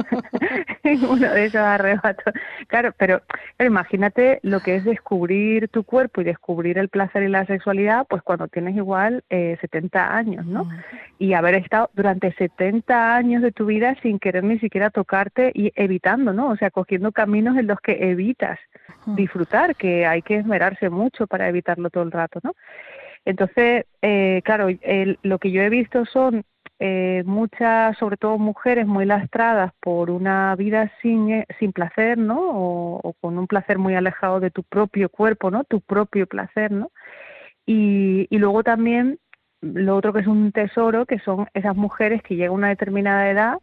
en 0.82 1.04
uno 1.04 1.32
de 1.32 1.44
esos 1.46 1.60
arrebatos. 1.60 2.34
Claro, 2.68 2.92
pero, 2.96 3.22
imagínate 3.58 4.40
lo 4.42 4.60
que 4.60 4.76
es 4.76 4.84
descubrir 4.84 5.68
tu 5.68 5.84
cuerpo 5.84 6.20
y 6.20 6.24
descubrir 6.24 6.78
el 6.78 6.88
placer 6.88 7.22
y 7.22 7.28
la 7.28 7.46
sexualidad, 7.46 8.06
pues 8.08 8.22
cuando 8.22 8.48
tienes 8.48 8.76
igual 8.76 9.24
eh, 9.30 9.58
70 9.60 10.16
años, 10.16 10.46
¿no? 10.46 10.68
Y 11.18 11.34
haber 11.34 11.54
estado 11.54 11.90
durante 11.94 12.32
70 12.32 13.14
años 13.16 13.42
de 13.42 13.52
tu 13.52 13.66
vida 13.66 13.96
sin 14.02 14.18
querer 14.18 14.44
ni 14.44 14.58
siquiera 14.58 14.90
tocarte 14.90 15.52
y 15.54 15.72
evitando, 15.74 16.32
¿no? 16.32 16.48
O 16.50 16.56
sea, 16.56 16.70
cogiendo 16.70 17.09
caminos 17.12 17.56
en 17.56 17.66
los 17.66 17.80
que 17.80 18.10
evitas 18.10 18.58
disfrutar, 19.06 19.76
que 19.76 20.06
hay 20.06 20.22
que 20.22 20.36
esmerarse 20.36 20.90
mucho 20.90 21.26
para 21.26 21.48
evitarlo 21.48 21.90
todo 21.90 22.04
el 22.04 22.12
rato, 22.12 22.40
¿no? 22.42 22.54
Entonces, 23.24 23.86
eh, 24.02 24.40
claro, 24.44 24.68
lo 25.22 25.38
que 25.38 25.50
yo 25.50 25.62
he 25.62 25.68
visto 25.68 26.04
son 26.06 26.44
eh, 26.78 27.22
muchas, 27.26 27.96
sobre 27.98 28.16
todo 28.16 28.38
mujeres 28.38 28.86
muy 28.86 29.04
lastradas 29.04 29.72
por 29.80 30.10
una 30.10 30.56
vida 30.56 30.90
sin, 31.02 31.30
eh, 31.30 31.46
sin 31.58 31.72
placer, 31.72 32.16
¿no? 32.16 32.38
O, 32.40 33.14
con 33.20 33.38
un 33.38 33.46
placer 33.46 33.78
muy 33.78 33.94
alejado 33.94 34.40
de 34.40 34.50
tu 34.50 34.62
propio 34.62 35.10
cuerpo, 35.10 35.50
¿no? 35.50 35.64
Tu 35.64 35.80
propio 35.82 36.26
placer, 36.26 36.72
¿no? 36.72 36.90
Y, 37.66 38.26
y 38.30 38.38
luego 38.38 38.64
también 38.64 39.18
lo 39.60 39.96
otro 39.96 40.12
que 40.14 40.20
es 40.20 40.26
un 40.26 40.52
tesoro, 40.52 41.04
que 41.04 41.18
son 41.18 41.48
esas 41.52 41.76
mujeres 41.76 42.22
que 42.22 42.36
llegan 42.36 42.52
a 42.52 42.54
una 42.54 42.68
determinada 42.68 43.30
edad 43.30 43.58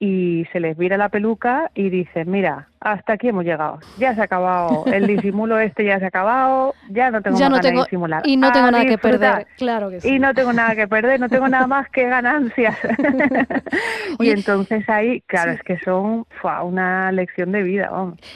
y 0.00 0.46
se 0.50 0.58
les 0.58 0.76
vira 0.76 0.96
la 0.96 1.10
peluca 1.10 1.70
y 1.74 1.90
dicen, 1.90 2.30
mira, 2.30 2.69
hasta 2.80 3.12
aquí 3.12 3.28
hemos 3.28 3.44
llegado, 3.44 3.78
ya 3.98 4.14
se 4.14 4.22
ha 4.22 4.24
acabado, 4.24 4.84
el 4.86 5.06
disimulo 5.06 5.58
este 5.58 5.84
ya 5.84 5.98
se 5.98 6.06
ha 6.06 6.08
acabado, 6.08 6.74
ya 6.88 7.10
no 7.10 7.20
tengo 7.20 7.38
ya 7.38 7.50
más 7.50 7.58
no 7.58 7.62
tengo, 7.62 7.84
disimular. 7.84 8.22
Y 8.26 8.38
no 8.38 8.50
tengo 8.52 8.70
nada 8.70 8.86
que 8.86 8.96
perder, 8.96 9.46
claro 9.58 9.90
que 9.90 10.00
sí. 10.00 10.08
Y 10.08 10.18
no 10.18 10.32
tengo 10.32 10.52
nada 10.54 10.74
que 10.74 10.88
perder, 10.88 11.20
no 11.20 11.28
tengo 11.28 11.46
nada 11.48 11.66
más 11.66 11.90
que 11.90 12.08
ganancias. 12.08 12.76
y 14.18 14.30
entonces 14.30 14.88
ahí, 14.88 15.20
claro, 15.26 15.52
es 15.52 15.62
que 15.62 15.78
son 15.80 16.26
una 16.64 17.12
lección 17.12 17.52
de 17.52 17.62
vida. 17.62 17.90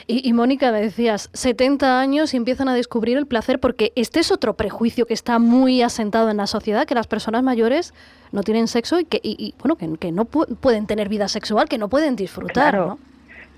Y, 0.05 0.27
y 0.27 0.33
Mónica, 0.33 0.71
decías, 0.71 1.31
70 1.33 1.99
años 1.99 2.33
y 2.33 2.37
empiezan 2.37 2.69
a 2.69 2.75
descubrir 2.75 3.17
el 3.17 3.25
placer, 3.25 3.59
porque 3.59 3.93
este 3.95 4.19
es 4.19 4.31
otro 4.31 4.53
prejuicio 4.53 5.07
que 5.07 5.15
está 5.15 5.39
muy 5.39 5.81
asentado 5.81 6.29
en 6.29 6.37
la 6.37 6.45
sociedad, 6.45 6.85
que 6.85 6.93
las 6.93 7.07
personas 7.07 7.41
mayores 7.41 7.95
no 8.31 8.43
tienen 8.43 8.67
sexo 8.67 8.99
y 8.99 9.05
que, 9.05 9.19
y, 9.23 9.55
bueno, 9.59 9.75
que, 9.75 9.91
que, 9.97 10.11
no 10.11 10.25
pueden 10.25 10.85
tener 10.85 11.09
vida 11.09 11.27
sexual, 11.27 11.67
que 11.67 11.79
no 11.79 11.89
pueden 11.89 12.15
disfrutar, 12.15 12.71
claro. 12.71 12.85
¿no? 12.87 13.14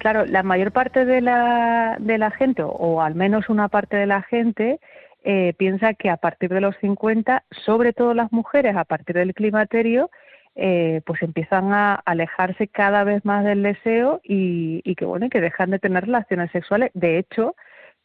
Claro, 0.08 0.26
la 0.26 0.42
mayor 0.42 0.72
parte 0.72 1.04
de 1.04 1.20
la, 1.20 1.98
de 2.00 2.18
la 2.18 2.32
gente, 2.32 2.64
o 2.66 3.02
al 3.02 3.14
menos 3.14 3.50
una 3.50 3.68
parte 3.68 3.98
de 3.98 4.06
la 4.06 4.22
gente, 4.22 4.80
eh, 5.26 5.54
piensa 5.58 5.96
que 5.96 6.10
a 6.10 6.16
partir 6.16 6.50
de 6.50 6.62
los 6.62 6.78
50, 6.78 7.44
sobre 7.52 7.92
todo 7.92 8.14
las 8.14 8.32
mujeres, 8.32 8.78
a 8.78 8.86
partir 8.86 9.18
del 9.18 9.34
climaterio, 9.34 10.10
eh, 10.56 11.02
pues 11.06 11.22
empiezan 11.24 11.74
a 11.74 11.96
alejarse 11.96 12.70
cada 12.70 13.04
vez 13.04 13.26
más 13.26 13.44
del 13.44 13.64
deseo 13.64 14.22
y, 14.24 14.82
y 14.86 14.96
que 14.96 15.04
bueno, 15.04 15.30
que 15.30 15.42
dejan 15.42 15.72
de 15.72 15.80
tener 15.80 16.06
relaciones 16.06 16.52
sexuales. 16.52 16.90
De 16.94 17.18
hecho, 17.18 17.58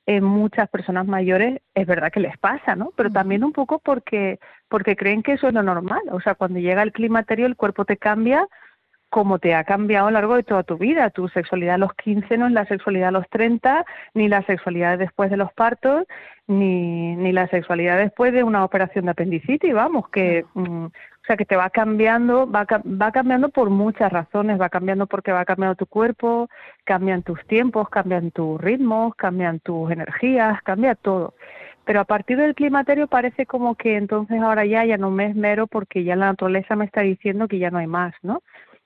en 0.07 0.25
muchas 0.25 0.69
personas 0.71 1.07
mayores 1.07 1.61
es 1.73 1.87
verdad 1.87 2.11
que 2.11 2.19
les 2.19 2.37
pasa, 2.37 2.75
¿no? 2.75 2.91
Pero 2.97 3.11
también 3.11 3.45
un 3.45 3.53
poco 3.53 3.79
porque 3.79 4.41
porque 4.69 4.97
creen 4.97 5.23
que 5.23 5.35
eso 5.35 5.47
es 5.47 5.55
lo 5.55 5.63
normal. 5.63 6.03
O 6.11 6.21
sea, 6.21 6.35
cuando 6.35 6.59
llega 6.59 6.83
el 6.83 6.91
climaterio 6.91 7.47
el 7.47 7.55
cuerpo 7.55 7.85
te 7.85 7.97
cambia 7.97 8.49
como 9.13 9.39
te 9.39 9.55
ha 9.55 9.63
cambiado 9.65 10.07
a 10.07 10.11
lo 10.11 10.15
largo 10.15 10.37
de 10.37 10.43
toda 10.43 10.63
tu 10.63 10.79
vida. 10.79 11.11
Tu 11.11 11.29
sexualidad 11.29 11.75
a 11.75 11.79
los 11.79 11.93
15 11.97 12.39
no 12.39 12.47
es 12.47 12.53
la 12.53 12.65
sexualidad 12.65 13.09
a 13.09 13.19
los 13.19 13.29
30, 13.29 13.85
ni 14.15 14.27
la 14.27 14.43
sexualidad 14.45 14.99
después 14.99 15.31
de 15.31 15.37
los 15.37 15.53
partos, 15.53 16.07
ni, 16.47 17.15
ni 17.17 17.31
la 17.31 17.47
sexualidad 17.49 17.99
después 17.99 18.33
de 18.33 18.43
una 18.43 18.65
operación 18.65 19.05
de 19.05 19.11
apendicitis, 19.11 19.75
vamos, 19.75 20.09
que... 20.09 20.47
Mm, 20.55 20.87
o 20.87 21.25
sea, 21.25 21.37
que 21.37 21.45
te 21.45 21.55
va 21.55 21.71
cambiando, 21.71 22.51
va, 22.51 22.67
va 22.85 23.13
cambiando 23.13 23.49
por 23.51 23.71
muchas 23.71 24.11
razones, 24.11 24.61
va 24.61 24.69
cambiando 24.69 25.07
porque 25.07 25.31
va 25.31 25.45
cambiando 25.45 25.77
tu 25.77 25.87
cuerpo, 25.87 26.49
cambian 26.83 27.23
tus 27.23 27.39
tiempos, 27.47 27.89
cambian 27.91 28.33
tus 28.33 28.61
ritmos, 28.61 29.15
cambian 29.15 29.61
tus 29.61 29.89
energías, 29.93 30.61
cambia 30.63 30.97
todo. 30.97 31.35
Pero 31.85 32.01
a 32.01 32.05
partir 32.07 32.39
del 32.39 32.57
climaterio 32.57 33.07
parece 33.07 33.47
como 33.47 33.77
que 33.77 33.97
entonces 33.99 34.43
ahora 34.43 34.65
ya, 34.65 34.85
ya 34.85 34.97
no 34.97 35.13
me 35.13 35.27
esmero 35.27 35.69
porque 35.69 36.03
ya 36.03 36.17
la 36.17 36.27
naturaleza 36.27 36.75
me 36.75 36.87
está 36.87 37.03
diciendo 37.03 37.47
que 37.47 37.61
ya 37.61 37.71
no 37.71 37.79
hay 37.79 37.87
más, 37.87 38.15
¿no? 38.23 38.43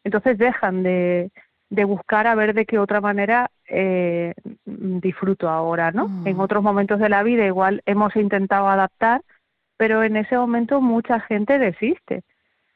Entonces 0.07 0.39
dejan 0.39 0.85
de, 0.85 1.33
de 1.69 1.85
buscar 1.85 2.29
a 2.29 2.37
ver 2.37 2.55
de 2.55 2.65
qué 2.65 2.79
otra 2.79 3.01
manera 3.01 3.51
eh, 3.69 4.35
disfruto 4.65 5.49
ahora, 5.49 5.91
¿no? 5.91 6.07
Mm. 6.07 6.29
En 6.29 6.41
otros 6.41 6.63
momentos 6.63 7.01
de 7.01 7.09
la 7.09 7.25
vida 7.25 7.45
igual 7.45 7.83
hemos 7.87 8.15
intentado 8.15 8.69
adaptar, 8.69 9.23
pero 9.77 10.05
en 10.05 10.17
ese 10.17 10.37
momento 10.37 10.81
mucha 10.81 11.19
gente 11.19 11.59
desiste 11.59 12.23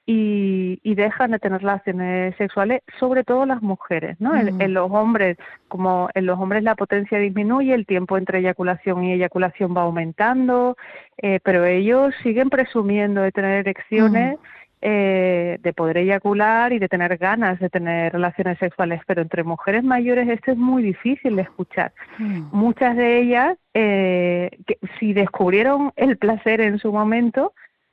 y, 0.06 0.80
y 0.82 0.96
dejan 0.96 1.30
de 1.30 1.38
tener 1.38 1.60
relaciones 1.60 2.34
sexuales, 2.34 2.82
sobre 2.98 3.22
todo 3.22 3.46
las 3.46 3.62
mujeres, 3.62 4.16
¿no? 4.18 4.34
En, 4.34 4.56
mm. 4.56 4.72
los 4.72 4.90
hombres, 4.90 5.36
como 5.68 6.08
en 6.14 6.26
los 6.26 6.36
hombres 6.36 6.64
la 6.64 6.74
potencia 6.74 7.16
disminuye, 7.18 7.74
el 7.74 7.86
tiempo 7.86 8.18
entre 8.18 8.40
eyaculación 8.40 9.04
y 9.04 9.12
eyaculación 9.12 9.72
va 9.76 9.82
aumentando, 9.82 10.76
eh, 11.18 11.38
pero 11.44 11.64
ellos 11.64 12.12
siguen 12.24 12.50
presumiendo 12.50 13.20
de 13.22 13.30
tener 13.30 13.60
erecciones. 13.60 14.36
Mm. 14.36 14.59
Eh, 14.82 15.58
de 15.60 15.74
poder 15.74 15.98
eyacular 15.98 16.72
y 16.72 16.78
de 16.78 16.88
tener 16.88 17.18
ganas 17.18 17.60
de 17.60 17.68
tener 17.68 18.14
relaciones 18.14 18.58
sexuales, 18.58 19.02
pero 19.06 19.20
entre 19.20 19.44
mujeres 19.44 19.84
mayores 19.84 20.26
esto 20.26 20.52
es 20.52 20.56
muy 20.56 20.82
difícil 20.82 21.36
de 21.36 21.42
escuchar. 21.42 21.92
Mm. 22.16 22.44
Muchas 22.50 22.96
de 22.96 23.20
ellas, 23.20 23.58
eh, 23.74 24.48
que, 24.66 24.78
si 24.98 25.12
descubrieron 25.12 25.92
el 25.96 26.16
placer 26.16 26.62
en 26.62 26.78
su 26.78 26.92
momento, 26.92 27.52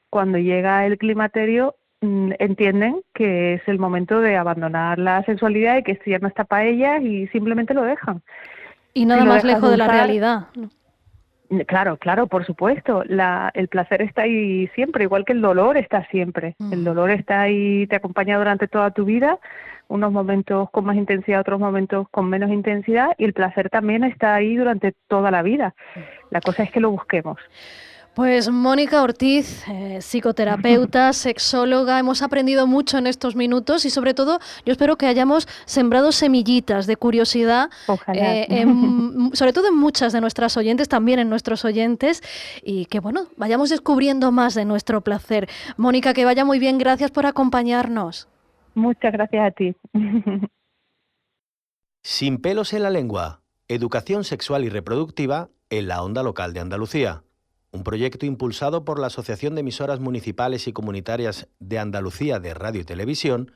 cuando 0.10 0.38
llega 0.38 0.86
el 0.86 0.98
climaterio, 0.98 1.76
mm, 2.00 2.32
entienden 2.40 3.02
que 3.14 3.56
es 3.56 3.68
el 3.68 3.80
momento 3.80 4.22
de 4.22 4.38
abandonar 4.38 4.98
la 4.98 5.22
sexualidad 5.24 5.80
y 5.80 5.84
que 5.84 5.92
esto 5.92 6.06
ya 6.10 6.20
no 6.20 6.30
está 6.30 6.46
para 6.46 6.64
ellas 6.64 7.02
y 7.02 7.28
simplemente 7.28 7.74
lo 7.74 7.84
dejan. 7.84 8.22
Y 8.94 9.06
nada 9.06 9.26
más 9.26 9.44
lejos 9.44 9.72
de 9.72 9.78
la 9.78 9.90
realidad. 9.90 10.48
Claro, 11.66 11.98
claro, 11.98 12.28
por 12.28 12.46
supuesto. 12.46 13.04
La, 13.06 13.52
el 13.54 13.68
placer 13.68 14.02
está 14.02 14.24
ahí 14.24 14.68
siempre, 14.76 15.06
igual 15.06 15.24
que 15.24 15.34
el 15.34 15.42
dolor 15.42 15.78
está 15.78 16.06
siempre. 16.08 16.56
El 16.72 16.80
mm. 16.80 16.84
dolor 16.84 17.12
está 17.12 17.42
ahí, 17.42 17.88
te 17.88 17.96
acompaña 17.96 18.38
durante 18.38 18.68
toda 18.68 18.92
tu 18.92 19.06
vida, 19.06 19.40
unos 19.88 20.12
momentos 20.12 20.70
con 20.72 20.86
más 20.86 20.98
intensidad, 20.98 21.40
otros 21.40 21.60
momentos 21.60 22.08
con 22.10 22.30
menos 22.30 22.52
intensidad, 22.52 23.16
y 23.18 23.24
el 23.24 23.34
placer 23.34 23.70
también 23.70 24.04
está 24.04 24.36
ahí 24.36 24.56
durante 24.58 24.94
toda 25.08 25.32
la 25.32 25.42
vida. 25.42 25.74
La 26.32 26.42
cosa 26.42 26.64
es 26.64 26.72
que 26.72 26.82
lo 26.82 26.92
busquemos. 26.92 27.38
Pues 28.18 28.50
Mónica 28.50 29.04
Ortiz, 29.04 29.64
eh, 29.68 30.00
psicoterapeuta, 30.02 31.14
sexóloga, 31.14 32.00
hemos 32.00 32.24
aprendido 32.24 32.66
mucho 32.66 32.98
en 32.98 33.06
estos 33.06 33.36
minutos 33.36 33.86
y 33.86 33.92
sobre 33.92 34.16
todo 34.16 34.40
yo 34.66 34.72
espero 34.72 34.98
que 34.98 35.06
hayamos 35.06 35.48
sembrado 35.66 36.12
semillitas 36.12 36.88
de 36.88 36.98
curiosidad, 36.98 37.70
eh, 38.16 38.66
sobre 39.34 39.54
todo 39.54 39.68
en 39.68 39.76
muchas 39.76 40.14
de 40.14 40.22
nuestras 40.22 40.58
oyentes, 40.58 40.90
también 40.90 41.20
en 41.20 41.30
nuestros 41.30 41.64
oyentes, 41.64 42.24
y 42.64 42.88
que 42.88 43.00
bueno, 43.00 43.28
vayamos 43.38 43.70
descubriendo 43.70 44.32
más 44.32 44.56
de 44.56 44.66
nuestro 44.66 45.02
placer. 45.02 45.48
Mónica, 45.78 46.16
que 46.16 46.26
vaya 46.26 46.44
muy 46.44 46.58
bien, 46.58 46.80
gracias 46.80 47.12
por 47.12 47.28
acompañarnos. 47.28 48.28
Muchas 48.74 49.14
gracias 49.14 49.46
a 49.46 49.52
ti. 49.52 49.76
Sin 52.02 52.40
pelos 52.40 52.74
en 52.74 52.82
la 52.82 52.90
lengua, 52.90 53.42
educación 53.68 54.24
sexual 54.24 54.64
y 54.64 54.70
reproductiva 54.70 55.50
en 55.70 55.88
la 55.88 56.02
onda 56.02 56.24
local 56.24 56.54
de 56.54 56.62
Andalucía 56.62 57.22
un 57.72 57.84
proyecto 57.84 58.26
impulsado 58.26 58.86
por 58.86 59.00
la 59.00 59.08
Asociación 59.08 59.56
de 59.56 59.62
Emisoras 59.62 60.00
Municipales 60.00 60.68
y 60.68 60.74
Comunitarias 60.74 61.48
de 61.60 61.80
Andalucía 61.80 62.40
de 62.40 62.54
Radio 62.54 62.82
y 62.82 62.86
Televisión, 62.86 63.52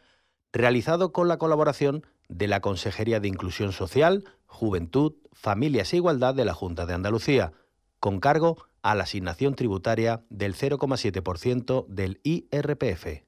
realizado 0.52 1.12
con 1.12 1.28
la 1.28 1.38
colaboración 1.38 2.06
de 2.28 2.48
la 2.48 2.62
Consejería 2.62 3.20
de 3.20 3.28
Inclusión 3.28 3.72
Social, 3.72 4.26
Juventud, 4.46 5.14
Familias 5.32 5.94
e 5.94 5.98
Igualdad 5.98 6.36
de 6.36 6.46
la 6.46 6.54
Junta 6.54 6.86
de 6.86 6.94
Andalucía, 6.94 7.54
con 8.00 8.20
cargo 8.20 8.58
a 8.82 8.96
la 8.96 9.04
asignación 9.04 9.56
tributaria 9.56 10.24
del 10.30 10.56
0,7% 10.56 11.86
del 11.88 12.20
IRPF. 12.24 13.24